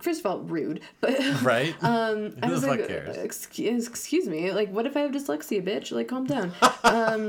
[0.00, 1.74] first of all rude but right.
[1.82, 5.92] um i was like excuse, excuse me like what if i have dyslexia bitch?
[5.92, 6.52] Like calm down.
[6.84, 7.26] Um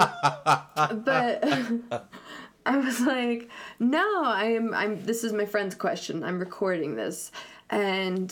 [1.04, 1.44] but
[2.70, 3.50] I was like,
[3.80, 6.24] no, I'm I'm this is my friend's question.
[6.24, 7.32] I'm recording this.
[7.72, 8.32] And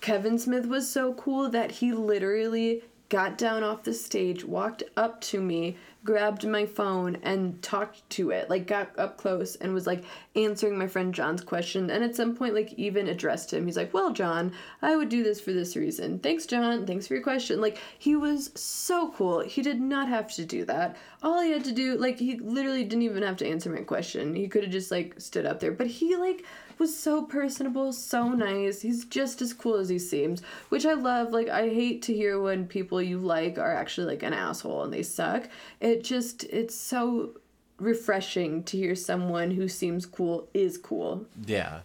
[0.00, 5.20] Kevin Smith was so cool that he literally got down off the stage, walked up
[5.20, 5.76] to me,
[6.06, 8.48] grabbed my phone, and talked to it.
[8.48, 10.04] Like, got up close and was like
[10.36, 11.90] answering my friend John's question.
[11.90, 13.66] And at some point, like, even addressed him.
[13.66, 16.20] He's like, Well, John, I would do this for this reason.
[16.20, 16.86] Thanks, John.
[16.86, 17.60] Thanks for your question.
[17.60, 19.40] Like, he was so cool.
[19.40, 20.96] He did not have to do that.
[21.22, 24.34] All he had to do, like, he literally didn't even have to answer my question.
[24.34, 25.72] He could have just, like, stood up there.
[25.72, 26.44] But he, like,
[26.78, 28.82] was so personable, so nice.
[28.82, 31.32] He's just as cool as he seems, which I love.
[31.32, 34.92] Like I hate to hear when people you like are actually like an asshole and
[34.92, 35.48] they suck.
[35.80, 37.32] It just it's so
[37.78, 41.26] refreshing to hear someone who seems cool is cool.
[41.46, 41.80] Yeah.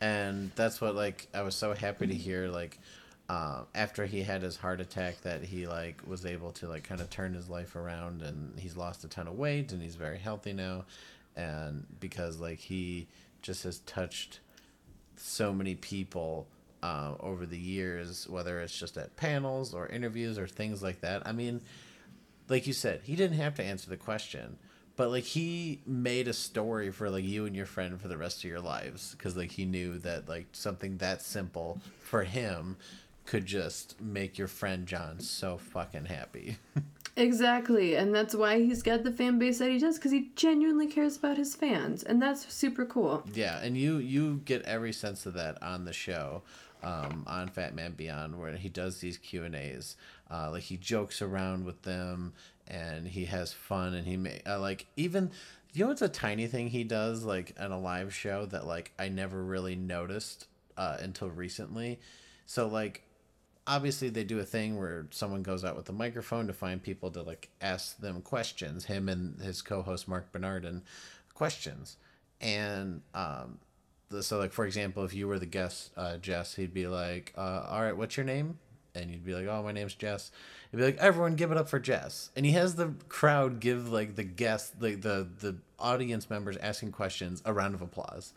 [0.00, 2.78] And that's what like I was so happy to hear like
[3.28, 7.00] uh, after he had his heart attack that he like was able to like kind
[7.00, 10.18] of turn his life around and he's lost a ton of weight and he's very
[10.18, 10.84] healthy now
[11.36, 13.06] and because like he
[13.44, 14.40] just has touched
[15.16, 16.48] so many people
[16.82, 21.22] uh, over the years, whether it's just at panels or interviews or things like that.
[21.26, 21.60] I mean,
[22.48, 24.58] like you said, he didn't have to answer the question,
[24.96, 28.38] but like he made a story for like you and your friend for the rest
[28.38, 32.76] of your lives because like he knew that like something that simple for him
[33.26, 36.58] could just make your friend John so fucking happy.
[37.16, 40.88] Exactly, and that's why he's got the fan base that he does because he genuinely
[40.88, 43.22] cares about his fans, and that's super cool.
[43.32, 46.42] Yeah, and you you get every sense of that on the show,
[46.82, 49.96] um, on Fatman Beyond, where he does these Q and A's.
[50.28, 52.32] Uh, like he jokes around with them,
[52.66, 55.30] and he has fun, and he may uh, like even.
[55.72, 58.92] You know, it's a tiny thing he does like on a live show that like
[58.96, 60.46] I never really noticed
[60.76, 61.98] uh, until recently.
[62.46, 63.03] So like
[63.66, 67.10] obviously they do a thing where someone goes out with a microphone to find people
[67.10, 70.82] to like ask them questions him and his co-host Marc Bernardin
[71.32, 71.96] questions.
[72.40, 73.58] And um
[74.10, 77.32] the, so like for example if you were the guest uh, jess he'd be like
[77.36, 78.58] uh, all right what's your name?
[78.94, 80.30] And you'd be like oh my name's jess.
[80.70, 82.30] He'd be like everyone give it up for jess.
[82.36, 86.92] And he has the crowd give like the guest like the the audience members asking
[86.92, 88.34] questions a round of applause.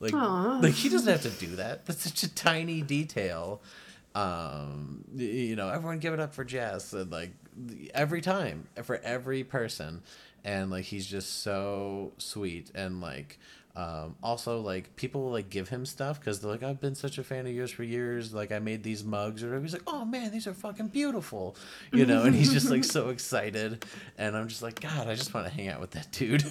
[0.00, 0.60] Like Aww.
[0.62, 1.86] like he doesn't have to do that.
[1.86, 3.62] That's such a tiny detail
[4.14, 7.32] um you know everyone give it up for jess and like
[7.94, 10.02] every time for every person.
[10.44, 13.38] And like he's just so sweet and like
[13.76, 17.24] um, also like people like give him stuff because they're like i've been such a
[17.24, 18.34] fan of yours for years.
[18.34, 19.42] Like i made these mugs.
[19.42, 21.56] Or he's like oh man these are fucking beautiful.
[21.92, 23.84] You know and he's just like so excited.
[24.18, 26.44] And i'm just like god i just want to hang out with that dude.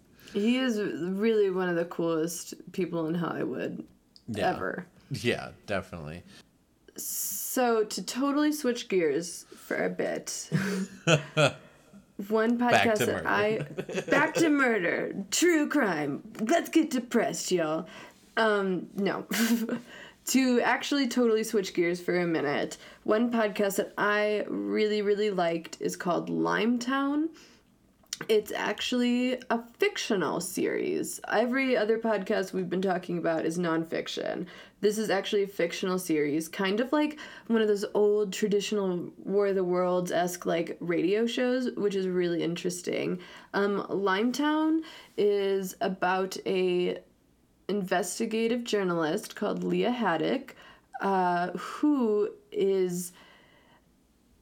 [0.32, 3.84] He is really one of the coolest people in hollywood
[4.28, 4.50] yeah.
[4.50, 4.86] ever.
[5.10, 6.24] Yeah definitely
[6.96, 10.50] so to totally switch gears for a bit.
[12.28, 13.66] one podcast that I
[14.10, 16.22] back to murder, true crime.
[16.40, 17.86] Let's get depressed, y'all.
[18.36, 19.26] Um, no.
[20.26, 25.80] to actually totally switch gears for a minute, one podcast that I really, really liked
[25.80, 27.28] is called Limetown.
[28.28, 31.20] It's actually a fictional series.
[31.28, 34.46] Every other podcast we've been talking about is nonfiction.
[34.80, 39.48] This is actually a fictional series, kind of like one of those old traditional War
[39.48, 43.20] of the Worlds esque like radio shows, which is really interesting.
[43.52, 44.80] Um, Limetown
[45.18, 46.98] is about a
[47.68, 50.56] investigative journalist called Lia Haddock,
[51.02, 53.12] uh, who is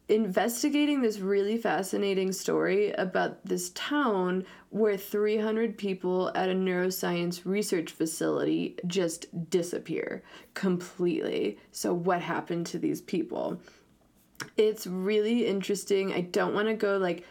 [0.09, 7.93] investigating this really fascinating story about this town where 300 people at a neuroscience research
[7.93, 11.59] facility just disappear completely.
[11.73, 13.59] So, what happened to these people?
[14.57, 16.13] It's really interesting.
[16.13, 17.25] I don't want to go like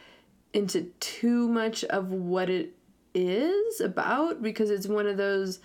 [0.54, 2.76] into too much of what it
[3.14, 5.60] is about because it's one of those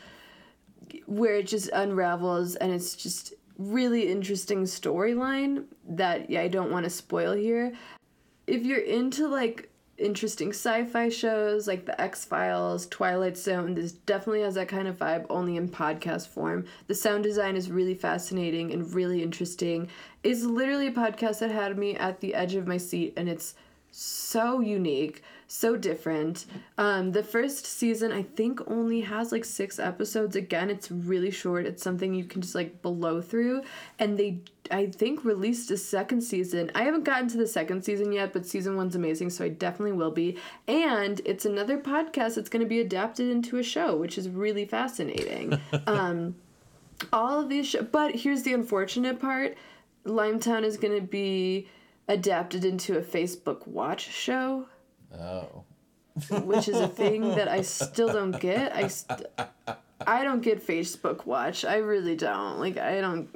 [1.07, 6.85] where it just unravels and it's just really interesting storyline that yeah, I don't want
[6.85, 7.75] to spoil here.
[8.47, 14.55] If you're into like interesting sci-fi shows like the X-Files, Twilight Zone, this definitely has
[14.55, 16.65] that kind of vibe only in podcast form.
[16.87, 19.89] The sound design is really fascinating and really interesting.
[20.23, 23.55] It's literally a podcast that had me at the edge of my seat and it's
[23.91, 26.45] so unique so different.
[26.77, 30.37] Um, the first season, I think, only has like six episodes.
[30.37, 31.67] Again, it's really short.
[31.67, 33.63] It's something you can just like blow through.
[33.99, 36.71] And they, I think, released a second season.
[36.75, 39.93] I haven't gotten to the second season yet, but season one's amazing, so I definitely
[39.97, 40.37] will be.
[40.69, 44.67] And it's another podcast that's going to be adapted into a show, which is really
[44.67, 45.59] fascinating.
[45.87, 46.37] um,
[47.11, 49.57] all of these, sh- but here's the unfortunate part
[50.05, 51.69] Limetown is going to be
[52.07, 54.67] adapted into a Facebook Watch show.
[55.17, 55.65] Oh.
[56.45, 58.75] which is a thing that I still don't get.
[58.75, 59.23] I st-
[60.07, 61.65] I don't get Facebook Watch.
[61.65, 62.59] I really don't.
[62.59, 63.29] Like I don't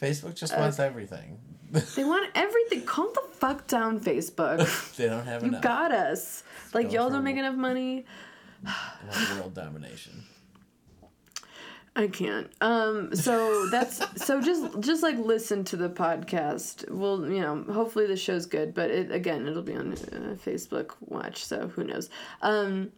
[0.00, 1.38] Facebook just uh, wants everything.
[1.96, 2.82] They want everything.
[2.84, 4.58] Calm the fuck down, Facebook.
[4.96, 5.62] they don't have you enough.
[5.62, 6.42] got us.
[6.74, 8.04] Like Going y'all don't make enough money.
[9.36, 10.22] World domination.
[11.94, 12.50] I can't.
[12.60, 13.14] Um.
[13.14, 16.90] So that's so just just like listen to the podcast.
[16.90, 20.92] Well, you know, hopefully the show's good, but it again it'll be on uh, Facebook
[21.00, 21.44] Watch.
[21.44, 22.08] So who knows?
[22.40, 22.92] Um.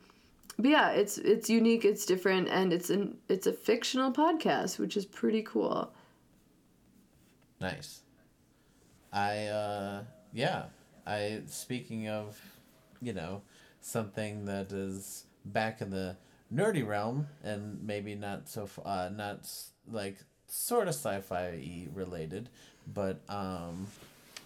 [0.57, 4.97] But yeah, it's it's unique, it's different, and it's an it's a fictional podcast, which
[4.97, 5.92] is pretty cool.
[7.61, 8.03] Nice.
[9.12, 10.64] I uh yeah.
[11.07, 12.40] I speaking of,
[13.03, 13.42] you know,
[13.80, 16.16] something that is back in the
[16.53, 19.49] nerdy realm and maybe not so uh not
[19.90, 22.49] like sort of sci-fi related,
[22.92, 23.86] but um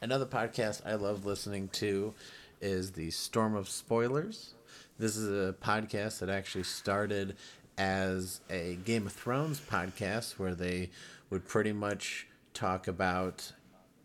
[0.01, 2.14] another podcast I love listening to
[2.61, 4.55] is the Storm of Spoilers.
[4.99, 7.36] This is a podcast that actually started
[7.76, 10.90] as a Game of Thrones podcast where they
[11.30, 13.53] would pretty much talk about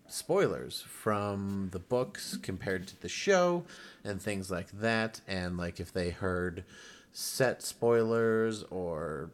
[0.07, 3.63] spoilers from the books compared to the show
[4.03, 6.63] and things like that and like if they heard
[7.13, 9.29] set spoilers or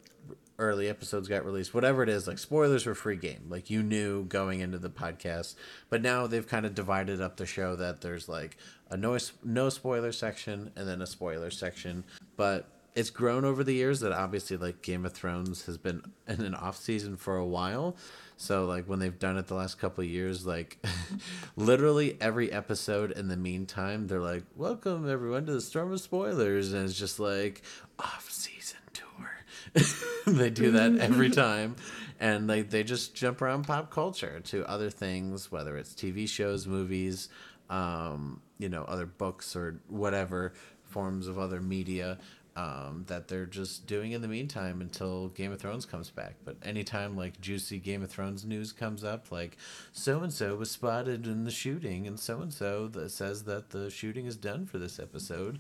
[0.60, 3.46] early episodes got released whatever it is like spoilers were free game.
[3.50, 5.56] Like you knew going into the podcast.
[5.90, 8.58] But now they've kind of divided up the show that there's like
[8.90, 12.04] a no, no spoiler section and then a spoiler section.
[12.36, 16.42] But it's grown over the years that obviously like Game of Thrones has been in
[16.42, 17.96] an off season for a while.
[18.42, 20.80] So like when they've done it the last couple of years, like
[21.58, 26.72] literally every episode in the meantime, they're like, Welcome everyone to the Storm of Spoilers
[26.72, 27.64] and it's just like
[28.00, 29.84] off season tour.
[30.26, 31.76] they do that every time.
[32.18, 36.66] And like they just jump around pop culture to other things, whether it's TV shows,
[36.66, 37.28] movies,
[37.70, 40.54] um, you know, other books or whatever
[40.86, 42.18] forms of other media
[42.60, 46.36] um, that they're just doing in the meantime until Game of Thrones comes back.
[46.44, 49.56] But anytime like juicy Game of Thrones news comes up, like
[49.94, 53.70] so and so was spotted in the shooting, and so and so that says that
[53.70, 55.60] the shooting is done for this episode.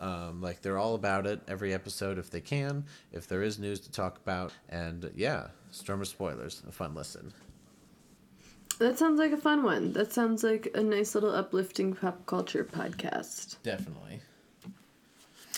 [0.00, 3.78] Um, like they're all about it every episode if they can, if there is news
[3.80, 7.32] to talk about, and yeah, Storm of Spoilers, a fun listen.
[8.80, 9.92] That sounds like a fun one.
[9.92, 13.58] That sounds like a nice little uplifting pop culture podcast.
[13.62, 14.22] Definitely.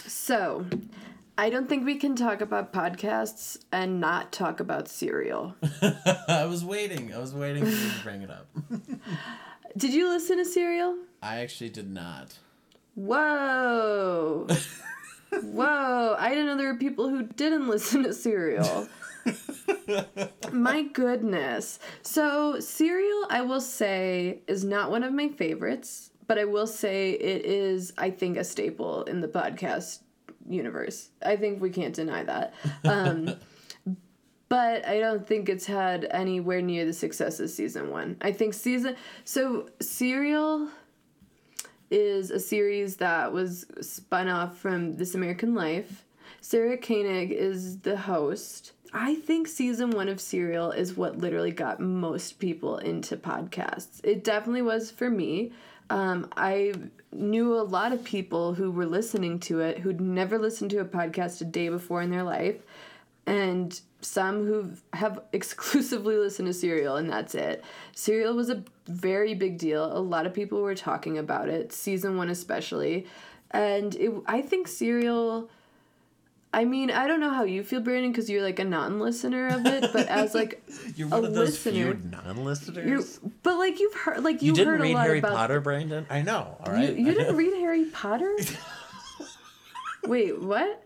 [0.07, 0.67] So,
[1.37, 5.55] I don't think we can talk about podcasts and not talk about Serial.
[6.29, 7.13] I was waiting.
[7.13, 8.47] I was waiting for you to bring it up.
[9.77, 10.97] Did you listen to Serial?
[11.21, 12.39] I actually did not.
[12.95, 14.47] Whoa.
[15.43, 16.17] Whoa.
[16.17, 18.87] I didn't know there were people who didn't listen to Serial.
[20.53, 21.81] my goodness.
[22.03, 27.13] So, Serial, I will say, is not one of my favorites, but I will say
[27.13, 30.01] it is, I think, a staple in the podcast
[30.49, 31.11] universe.
[31.25, 32.55] I think we can't deny that.
[32.85, 33.35] Um,
[34.51, 38.17] but I don't think it's had anywhere near the success of season one.
[38.21, 38.95] I think season
[39.25, 40.69] so Serial
[41.91, 46.05] is a series that was spun off from This American Life.
[46.41, 48.73] Sarah Koenig is the host.
[48.93, 54.01] I think season one of Serial is what literally got most people into podcasts.
[54.05, 55.53] It definitely was for me.
[55.91, 56.75] Um, I
[57.13, 60.85] knew a lot of people who were listening to it who'd never listened to a
[60.85, 62.57] podcast a day before in their life,
[63.27, 67.65] and some who have exclusively listened to Serial, and that's it.
[67.95, 69.85] Serial was a very big deal.
[69.97, 73.07] A lot of people were talking about it, season one especially,
[73.51, 75.51] and it, I think Serial.
[76.55, 79.67] I mean, I don't know how you feel, Brandon, because you're like a non-listener of
[79.67, 79.93] it.
[79.93, 80.63] But as like
[80.97, 82.89] You're a one of those listener, few non-listeners.
[82.89, 85.33] you're, but like you've heard, like you, You didn't heard read a lot Harry about.
[85.33, 86.07] Potter, Brandon?
[86.09, 86.57] I know.
[86.61, 86.97] All right.
[86.97, 88.37] You, you didn't read Harry Potter?
[90.05, 90.81] Wait, what?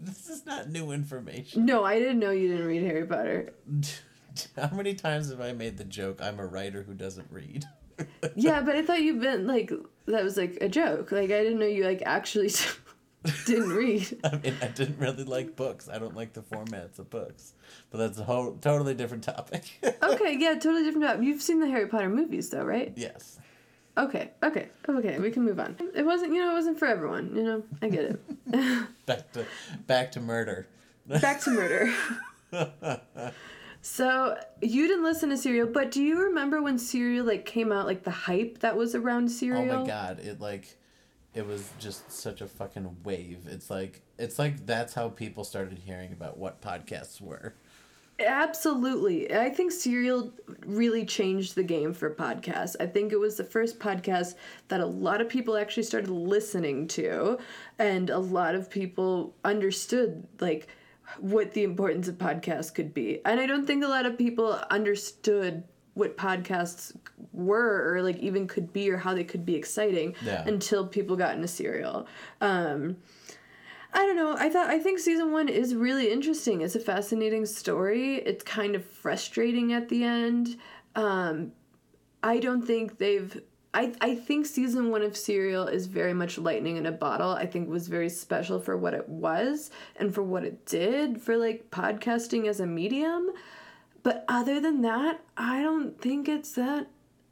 [0.00, 1.64] this is not new information.
[1.64, 3.52] No, I didn't know you didn't read Harry Potter.
[4.56, 6.20] How many times have I made the joke?
[6.22, 7.64] I'm a writer who doesn't read.
[8.34, 9.72] Yeah, but I thought you meant like
[10.06, 11.10] that was like a joke.
[11.12, 12.50] Like I didn't know you like actually
[13.46, 14.18] didn't read.
[14.24, 15.88] I mean, I didn't really like books.
[15.88, 17.54] I don't like the formats of books,
[17.90, 19.64] but that's a whole totally different topic.
[20.02, 21.06] Okay, yeah, totally different.
[21.06, 21.22] Job.
[21.22, 22.92] You've seen the Harry Potter movies though, right?
[22.96, 23.38] yes.
[23.98, 25.18] Okay, okay, okay.
[25.18, 25.74] We can move on.
[25.94, 27.34] It wasn't, you know, it wasn't for everyone.
[27.34, 28.86] You know, I get it.
[29.06, 29.46] Back to
[29.86, 30.66] back to murder.
[31.06, 31.92] Back to murder.
[33.80, 37.86] so you didn't listen to Serial, but do you remember when Serial like came out,
[37.86, 39.72] like the hype that was around Serial.
[39.72, 40.20] Oh my god!
[40.20, 40.76] It like,
[41.36, 43.46] it was just such a fucking wave.
[43.46, 47.54] It's like it's like that's how people started hearing about what podcasts were.
[48.18, 49.30] Absolutely.
[49.34, 50.32] I think Serial
[50.64, 52.74] really changed the game for podcasts.
[52.80, 54.36] I think it was the first podcast
[54.68, 57.38] that a lot of people actually started listening to,
[57.78, 60.68] and a lot of people understood, like,
[61.18, 63.20] what the importance of podcasts could be.
[63.26, 65.64] And I don't think a lot of people understood
[65.96, 66.94] what podcasts
[67.32, 70.44] were or like even could be or how they could be exciting Yeah.
[70.46, 72.06] until people got into serial.
[72.40, 72.98] Um
[73.94, 74.36] I don't know.
[74.38, 76.60] I thought I think season 1 is really interesting.
[76.60, 78.16] It's a fascinating story.
[78.16, 80.56] It's kind of frustrating at the end.
[80.94, 81.52] Um
[82.22, 83.40] I don't think they've
[83.72, 87.30] I, I think season one of Serial is very much lightning in a bottle.
[87.32, 91.20] I think it was very special for what it was and for what it did
[91.20, 93.30] for like podcasting as a medium.
[94.06, 96.86] But other than that, I don't think it's that.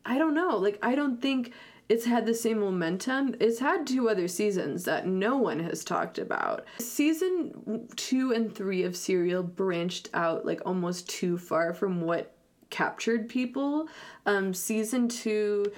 [0.05, 0.57] I don't know.
[0.57, 1.53] Like, I don't think
[1.89, 3.37] it's had the same momentum.
[3.39, 6.65] It's had two other seasons that no one has talked about.
[6.79, 12.35] Season two and three of Serial branched out like almost too far from what
[12.71, 13.87] captured people.
[14.27, 15.71] Um, season two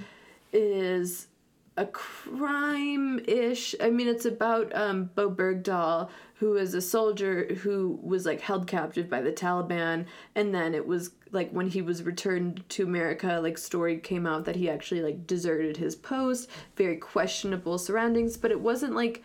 [0.50, 1.26] is
[1.76, 3.74] a crime ish.
[3.80, 8.66] I mean, it's about um, Bowe Bergdahl, who is a soldier who was like held
[8.66, 13.38] captive by the Taliban, and then it was like when he was returned to America,
[13.42, 16.48] like story came out that he actually like deserted his post.
[16.76, 19.22] Very questionable surroundings, but it wasn't like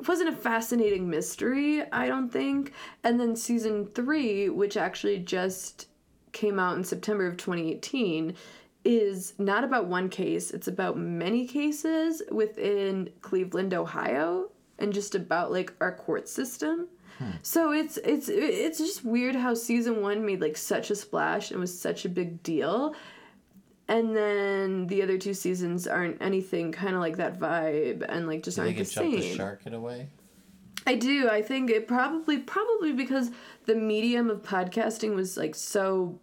[0.00, 2.72] it wasn't a fascinating mystery, I don't think.
[3.02, 5.88] And then season three, which actually just
[6.32, 8.34] came out in September of 2018,
[8.84, 15.50] is not about one case, it's about many cases within Cleveland, Ohio, and just about
[15.50, 16.88] like our court system.
[17.18, 17.30] Hmm.
[17.42, 21.60] So it's it's it's just weird how season 1 made like such a splash and
[21.60, 22.94] was such a big deal.
[23.88, 28.42] And then the other two seasons aren't anything kind of like that vibe and like
[28.42, 29.20] just you aren't the it jumped same.
[29.20, 30.08] the shark in a way?
[30.86, 31.28] I do.
[31.28, 33.30] I think it probably probably because
[33.66, 36.20] the medium of podcasting was like so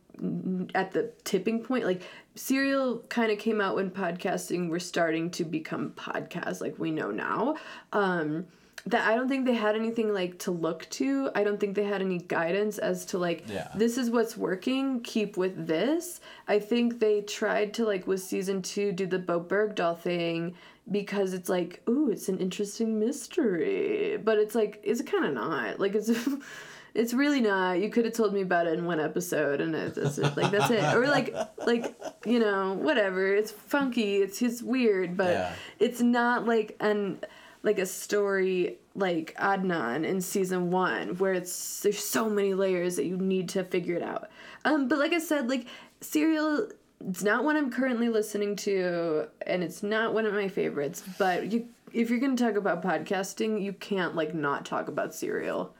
[0.75, 1.85] at the tipping point.
[1.85, 2.01] Like
[2.35, 7.11] Serial kind of came out when podcasting were starting to become podcasts like we know
[7.11, 7.55] now.
[7.93, 8.45] Um
[8.87, 11.31] that I don't think they had anything like to look to.
[11.33, 13.69] I don't think they had any guidance as to like Yeah.
[13.73, 16.21] this is what's working, keep with this.
[16.47, 20.53] I think they tried to like with season 2 do the Bowe Bergdahl thing
[20.91, 24.17] because it's like, ooh, it's an interesting mystery.
[24.23, 25.79] But it's like it's kind of not.
[25.79, 26.11] Like it's
[26.95, 27.79] it's really not.
[27.81, 30.35] You could have told me about it in one episode and it's, that's it.
[30.37, 30.83] Like that's it.
[30.95, 31.35] Or like
[31.65, 31.95] like,
[32.25, 33.35] you know, whatever.
[33.35, 35.53] It's funky, it's it's weird, but Yeah.
[35.79, 37.19] it's not like an
[37.63, 43.05] like a story like Adnan in season one where it's there's so many layers that
[43.05, 44.29] you need to figure it out.
[44.63, 45.67] Um, but like I said, like
[46.01, 46.69] Serial,
[47.07, 51.03] it's not what I'm currently listening to, and it's not one of my favorites.
[51.19, 55.74] But you, if you're gonna talk about podcasting, you can't like not talk about Serial.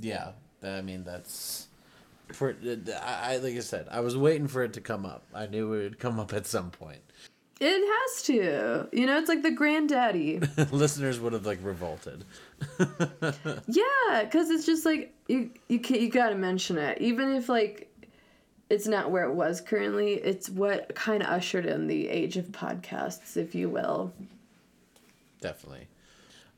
[0.00, 1.68] Yeah, I mean that's
[2.32, 2.56] for
[3.02, 5.24] I like I said, I was waiting for it to come up.
[5.34, 7.00] I knew it would come up at some point.
[7.60, 10.40] It has to, you know, it's like the granddaddy.
[10.72, 12.24] Listeners would have like revolted.
[13.66, 17.90] Yeah, because it's just like you you can you gotta mention it, even if like
[18.70, 20.14] it's not where it was currently.
[20.14, 24.12] It's what kind of ushered in the age of podcasts, if you will.
[25.40, 25.88] Definitely.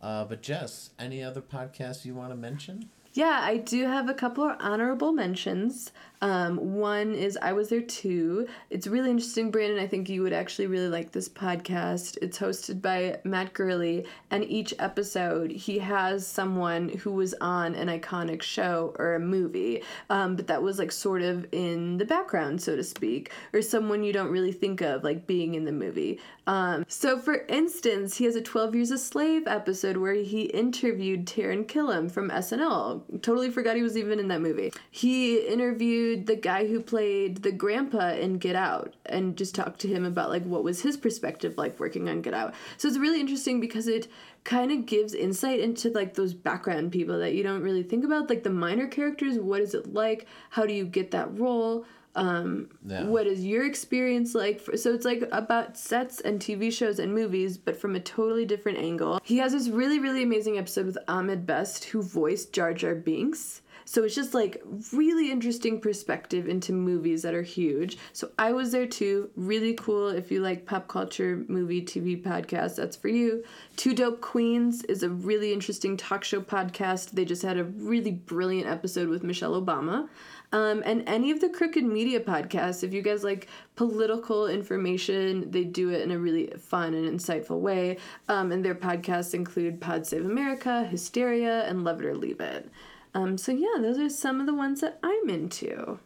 [0.01, 2.89] Uh, but Jess, any other podcasts you want to mention?
[3.17, 5.91] Yeah, I do have a couple of honorable mentions.
[6.23, 8.47] Um, one is I Was There Too.
[8.71, 9.79] It's really interesting, Brandon.
[9.79, 12.17] I think you would actually really like this podcast.
[12.23, 17.89] It's hosted by Matt Gourley, and each episode he has someone who was on an
[17.89, 22.63] iconic show or a movie, um, but that was like sort of in the background,
[22.63, 26.19] so to speak, or someone you don't really think of like being in the movie.
[26.47, 31.27] Um, so, for instance, he has a 12 Years a Slave episode where he interviewed
[31.27, 33.03] Taran Killam from SNL.
[33.21, 34.73] Totally forgot he was even in that movie.
[34.91, 39.89] He interviewed the guy who played the grandpa in Get Out and just talked to
[39.89, 42.55] him about like what was his perspective like working on Get Out.
[42.77, 44.07] So it's really interesting because it
[44.45, 48.28] kind of gives insight into like those background people that you don't really think about,
[48.28, 49.39] like the minor characters.
[49.39, 50.27] What is it like?
[50.51, 51.85] How do you get that role?
[52.15, 53.05] Um, Yeah.
[53.05, 54.59] What is your experience like?
[54.61, 58.47] For, so it's like about sets and TV shows and movies, but from a totally
[58.47, 59.20] different angle.
[59.23, 63.61] He has this really, really amazing episode with Ahmed Best, who voiced Jar Jar Binks.
[63.89, 64.61] So it's just like
[64.93, 67.97] really interesting perspective into movies that are huge.
[68.13, 69.31] So I was there too.
[69.37, 70.09] Really cool.
[70.09, 73.45] If you like pop culture, movie, TV podcast, that's for you.
[73.77, 77.13] Two Dope Queens is a really interesting talk show podcast.
[77.13, 80.09] They just had a really brilliant episode with Michelle Obama.
[80.53, 83.47] Um, and any of the Crooked Media podcasts, if you guys like
[83.77, 87.99] political information, they do it in a really fun and insightful way.
[88.29, 92.69] Um, and their podcasts include Pod Save America, Hysteria, and Love It or Leave It.
[93.17, 95.99] Um, so yeah, those are some of the ones that I'm into.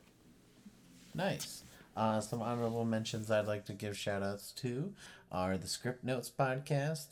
[1.12, 1.64] Nice.
[1.96, 4.92] Uh, some honorable mentions I'd like to give shout outs to
[5.32, 7.06] are the Scriptnotes podcast.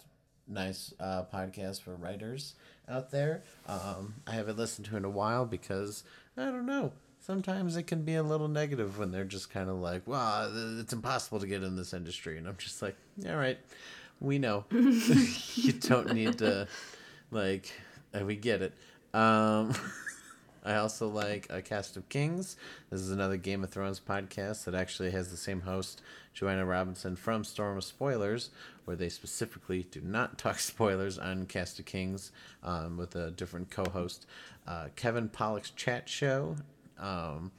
[0.47, 2.55] Nice uh, podcast for writers
[2.89, 3.43] out there.
[3.67, 6.05] Um, I haven't listened to in a while because
[6.37, 6.93] I don't know.
[7.19, 10.93] Sometimes it can be a little negative when they're just kind of like, "Well, it's
[10.93, 12.97] impossible to get in this industry," and I'm just like,
[13.29, 13.59] "All right,
[14.21, 14.65] we know.
[14.71, 16.69] you don't need to,
[17.33, 17.73] like,
[18.23, 18.75] we get it."
[19.15, 19.75] Um,
[20.65, 22.57] I also like A Cast of Kings.
[22.91, 26.03] This is another Game of Thrones podcast that actually has the same host,
[26.35, 28.51] Joanna Robinson from Storm of Spoilers,
[28.85, 32.33] where they specifically do not talk spoilers on Cast of Kings
[32.63, 34.27] um, with a different co host.
[34.67, 36.57] Uh, Kevin Pollak's Chat Show.
[36.99, 37.53] Um,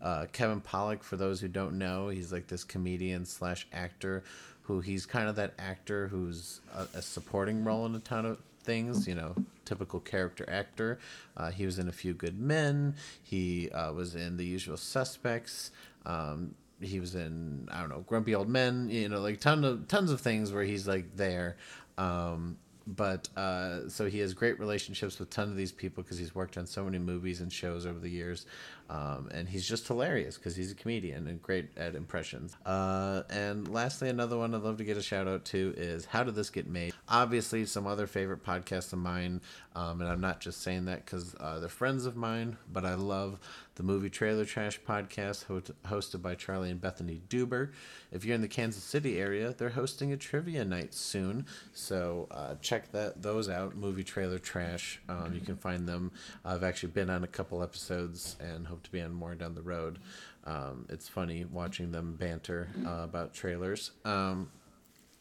[0.00, 4.22] uh, Kevin Pollock, for those who don't know, he's like this comedian slash actor
[4.62, 8.38] who he's kind of that actor who's a, a supporting role in a ton of
[8.62, 9.34] things, you know,
[9.64, 10.98] typical character actor.
[11.36, 12.94] Uh, he was in A Few Good Men.
[13.22, 15.70] He uh, was in The Usual Suspects.
[16.06, 18.88] Um, he was in I don't know Grumpy Old Men.
[18.90, 21.56] You know, like ton of tons of things where he's like there.
[21.98, 26.34] Um, but uh, so he has great relationships with tons of these people because he's
[26.34, 28.46] worked on so many movies and shows over the years,
[28.92, 32.54] um, and he's just hilarious because he's a comedian and great at impressions.
[32.66, 36.22] Uh, and lastly, another one I'd love to get a shout out to is How
[36.22, 36.92] Did This Get Made?
[37.08, 39.40] Obviously, some other favorite podcasts of mine,
[39.74, 42.92] um, and I'm not just saying that because uh, they're friends of mine, but I
[42.94, 43.40] love
[43.76, 47.70] the Movie Trailer Trash podcast ho- hosted by Charlie and Bethany Duber.
[48.10, 52.56] If you're in the Kansas City area, they're hosting a trivia night soon, so uh,
[52.60, 53.74] check that those out.
[53.74, 55.00] Movie Trailer Trash.
[55.08, 56.12] Um, you can find them.
[56.44, 59.62] I've actually been on a couple episodes and hope to be on more down the
[59.62, 59.98] road.
[60.44, 63.92] Um, it's funny watching them banter uh, about trailers.
[64.04, 64.50] Um,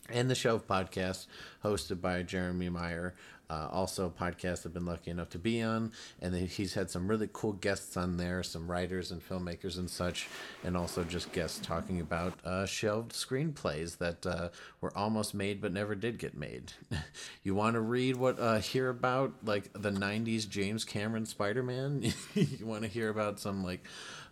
[0.10, 1.28] and the Shelf podcast,
[1.64, 3.16] hosted by Jeremy Meyer.
[3.52, 5.92] Uh, also, a podcast I've been lucky enough to be on,
[6.22, 10.30] and he's had some really cool guests on there, some writers and filmmakers and such,
[10.64, 14.50] and also just guests talking about uh, shelved screenplays that uh,
[14.80, 16.72] were almost made but never did get made.
[17.44, 22.04] you want to read what uh, hear about like the '90s James Cameron Spider-Man?
[22.34, 23.84] you want to hear about some like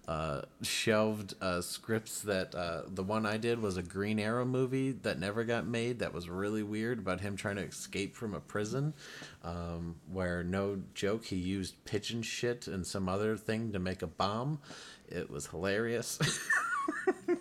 [0.09, 4.91] uh, shelved uh, scripts that uh, the one I did was a Green Arrow movie
[4.91, 5.99] that never got made.
[5.99, 8.95] That was really weird about him trying to escape from a prison,
[9.43, 14.07] um, where no joke he used pigeon shit and some other thing to make a
[14.07, 14.61] bomb.
[15.07, 16.17] It was hilarious.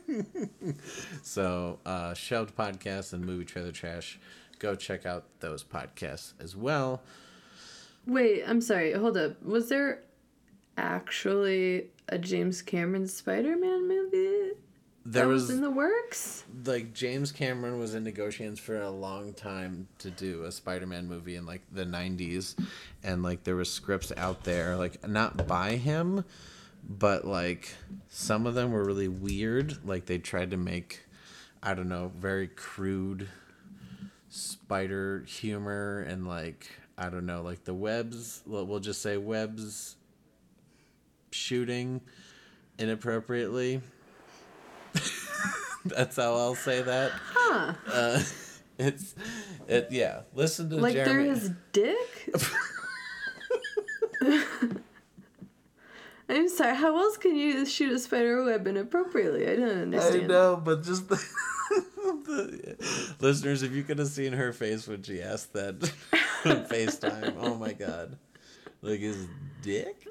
[1.23, 4.20] so, uh, shelved podcasts and movie trailer trash.
[4.59, 7.01] Go check out those podcasts as well.
[8.07, 8.93] Wait, I'm sorry.
[8.93, 9.43] Hold up.
[9.43, 10.03] Was there
[10.78, 14.52] actually a James Cameron Spider-Man movie
[15.05, 16.44] There that was, was in the works?
[16.64, 21.36] like James Cameron was in negotiations for a long time to do a Spider-Man movie
[21.36, 22.55] in like the 90s
[23.02, 26.24] and like there were scripts out there like not by him
[26.88, 27.74] but like
[28.09, 31.05] some of them were really weird like they tried to make
[31.62, 33.28] I don't know very crude
[34.30, 39.96] spider humor and like I don't know like the webs we'll just say webs
[41.30, 42.00] shooting
[42.78, 43.80] inappropriately
[45.84, 47.74] that's how I'll say that Huh.
[47.92, 48.22] uh,
[48.78, 49.14] it's
[49.66, 50.20] it yeah.
[50.34, 51.12] Listen to Like Jeremy.
[51.12, 52.34] through his dick?
[56.30, 59.48] I'm sorry, how else can you shoot a spider web inappropriately?
[59.48, 60.24] I don't understand.
[60.24, 61.16] I know, but just the,
[62.05, 62.76] the
[63.20, 65.76] listeners, if you could have seen her face when she asked that
[66.44, 68.18] on FaceTime, oh my god,
[68.82, 69.26] like his
[69.62, 70.06] dick.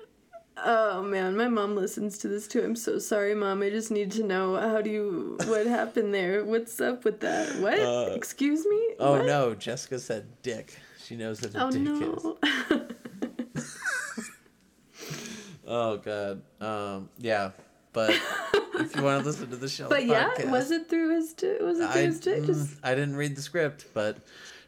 [0.66, 2.64] Oh man, my mom listens to this too.
[2.64, 3.62] I'm so sorry, mom.
[3.62, 6.44] I just need to know how do you what happened there?
[6.44, 7.56] What's up with that?
[7.60, 7.80] What?
[7.80, 8.96] Uh, Excuse me?
[9.00, 9.26] Oh What?
[9.26, 10.78] no, Jessica said dick.
[11.04, 12.24] She knows what a Oh dick is.
[12.24, 12.38] no.
[15.70, 16.42] Oh god.
[16.62, 17.10] Um.
[17.18, 17.52] Yeah.
[17.94, 18.12] But
[18.76, 19.90] if you want to listen to the show, podcast.
[19.90, 21.60] but yeah, podcast, was it through his dick?
[21.62, 22.46] Was it through I, his dick?
[22.46, 24.18] Just I didn't read the script, but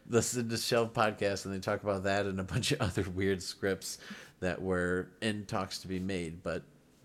[0.08, 3.42] listen to Shelf podcast and they talk about that and a bunch of other weird
[3.42, 3.98] scripts
[4.40, 6.62] that were in talks to be made, but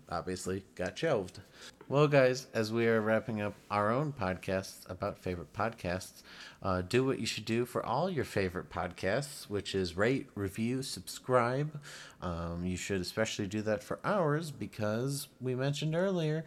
[0.08, 1.40] obviously got shelved.
[1.88, 6.22] Well, guys, as we are wrapping up our own podcasts about favorite podcasts,
[6.62, 10.82] uh, do what you should do for all your favorite podcasts, which is rate, review,
[10.82, 11.80] subscribe.
[12.22, 16.44] Um, you should especially do that for ours because we mentioned earlier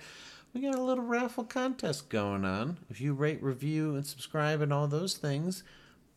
[0.53, 2.77] we got a little raffle contest going on.
[2.89, 5.63] If you rate, review, and subscribe and all those things,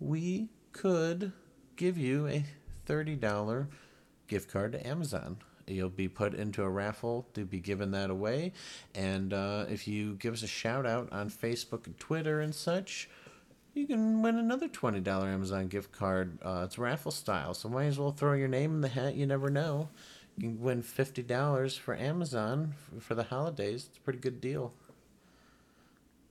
[0.00, 1.32] we could
[1.76, 2.44] give you a
[2.88, 3.66] $30
[4.32, 5.36] gift card to Amazon.
[5.66, 8.52] You'll be put into a raffle to be given that away.
[8.94, 13.10] And uh, if you give us a shout out on Facebook and Twitter and such,
[13.74, 16.38] you can win another $20 Amazon gift card.
[16.42, 19.16] Uh, it's raffle style, so might as well throw your name in the hat.
[19.16, 19.90] You never know.
[20.38, 23.88] You can win $50 for Amazon for the holidays.
[23.90, 24.72] It's a pretty good deal.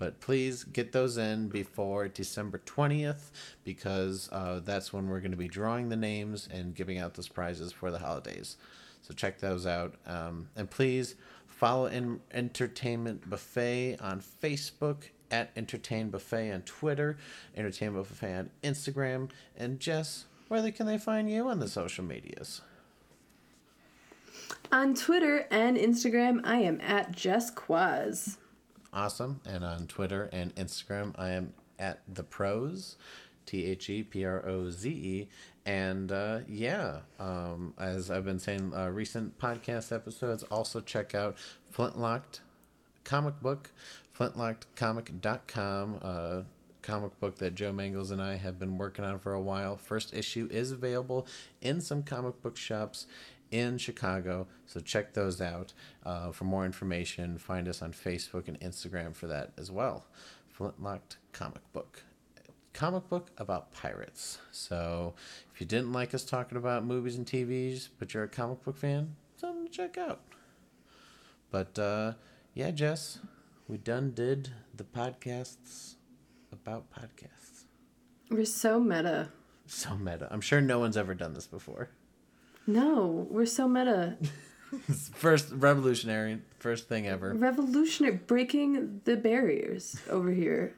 [0.01, 3.29] But please get those in before December 20th
[3.63, 7.27] because uh, that's when we're going to be drawing the names and giving out those
[7.27, 8.57] prizes for the holidays.
[9.03, 9.93] So check those out.
[10.07, 11.13] Um, and please
[11.45, 17.17] follow in Entertainment Buffet on Facebook, at Entertain Buffet on Twitter,
[17.55, 19.29] Entertainment Buffet on Instagram.
[19.55, 22.61] And Jess, where can they find you on the social medias?
[24.71, 28.37] On Twitter and Instagram, I am at Jess Quaz.
[28.93, 29.41] Awesome.
[29.47, 32.97] And on Twitter and Instagram, I am at the pros,
[33.45, 35.29] T H E P R O Z E.
[35.65, 41.37] And uh, yeah, um, as I've been saying, uh, recent podcast episodes, also check out
[41.73, 42.39] Flintlocked
[43.03, 43.71] Comic Book,
[44.17, 45.99] flintlockedcomic.com.
[46.01, 46.41] Uh,
[46.81, 49.77] comic book that Joe Mangles and I have been working on for a while.
[49.77, 51.27] First issue is available
[51.61, 53.05] in some comic book shops
[53.51, 54.47] in Chicago.
[54.65, 55.73] So check those out.
[56.05, 60.05] Uh, for more information, find us on Facebook and Instagram for that as well.
[60.57, 62.03] Flintlocked Comic Book.
[62.73, 64.37] Comic book about pirates.
[64.51, 65.13] So
[65.53, 68.77] if you didn't like us talking about movies and TVs, but you're a comic book
[68.77, 70.21] fan, something to check out.
[71.49, 72.13] But uh,
[72.53, 73.19] yeah, Jess,
[73.67, 75.95] we done did the podcasts
[76.53, 77.65] about podcasts.
[78.29, 79.29] We're so meta.
[79.65, 80.29] So meta.
[80.31, 81.89] I'm sure no one's ever done this before.
[82.67, 84.17] No, we're so meta.
[85.13, 87.33] first revolutionary, first thing ever.
[87.33, 90.75] Revolutionary, breaking the barriers over here.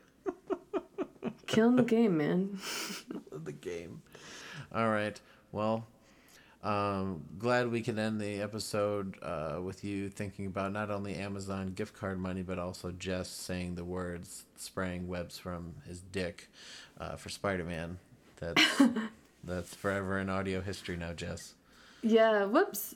[1.46, 2.60] Killing the game, man.
[3.32, 4.02] the game.
[4.74, 5.20] All right.
[5.52, 5.86] Well,
[6.64, 11.74] um, glad we can end the episode uh, with you thinking about not only Amazon
[11.74, 16.50] gift card money, but also Jess saying the words, spraying webs from his dick
[17.00, 18.00] uh, for Spider Man.
[18.38, 18.82] That's,
[19.44, 21.54] that's forever in audio history now, Jess.
[22.04, 22.96] Yeah, whoops.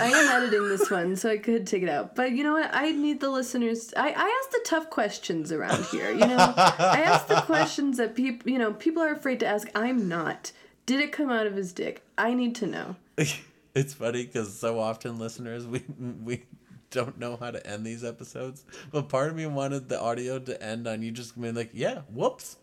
[0.00, 2.14] I am editing this one, so I could take it out.
[2.14, 2.70] But you know what?
[2.72, 3.94] I need the listeners.
[3.96, 6.10] I, I ask the tough questions around here.
[6.10, 9.68] You know, I ask the questions that people, you know, people are afraid to ask.
[9.74, 10.52] I'm not.
[10.86, 12.02] Did it come out of his dick?
[12.18, 12.96] I need to know.
[13.74, 15.84] it's funny because so often listeners we
[16.22, 16.44] we
[16.90, 20.62] don't know how to end these episodes, but part of me wanted the audio to
[20.62, 22.56] end on you just being like, "Yeah, whoops."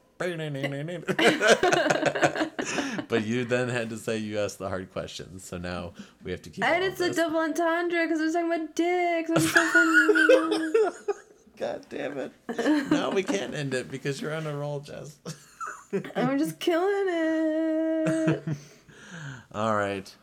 [3.07, 6.41] But you then had to say you asked the hard questions, so now we have
[6.43, 6.63] to keep.
[6.63, 9.29] And it's a double entendre because we're talking about dicks.
[9.29, 10.73] I'm so funny.
[11.57, 12.31] God damn it!
[12.91, 15.17] Now we can't end it because you're on a roll, Jess.
[16.15, 18.43] I'm just killing it.
[19.53, 20.13] All right.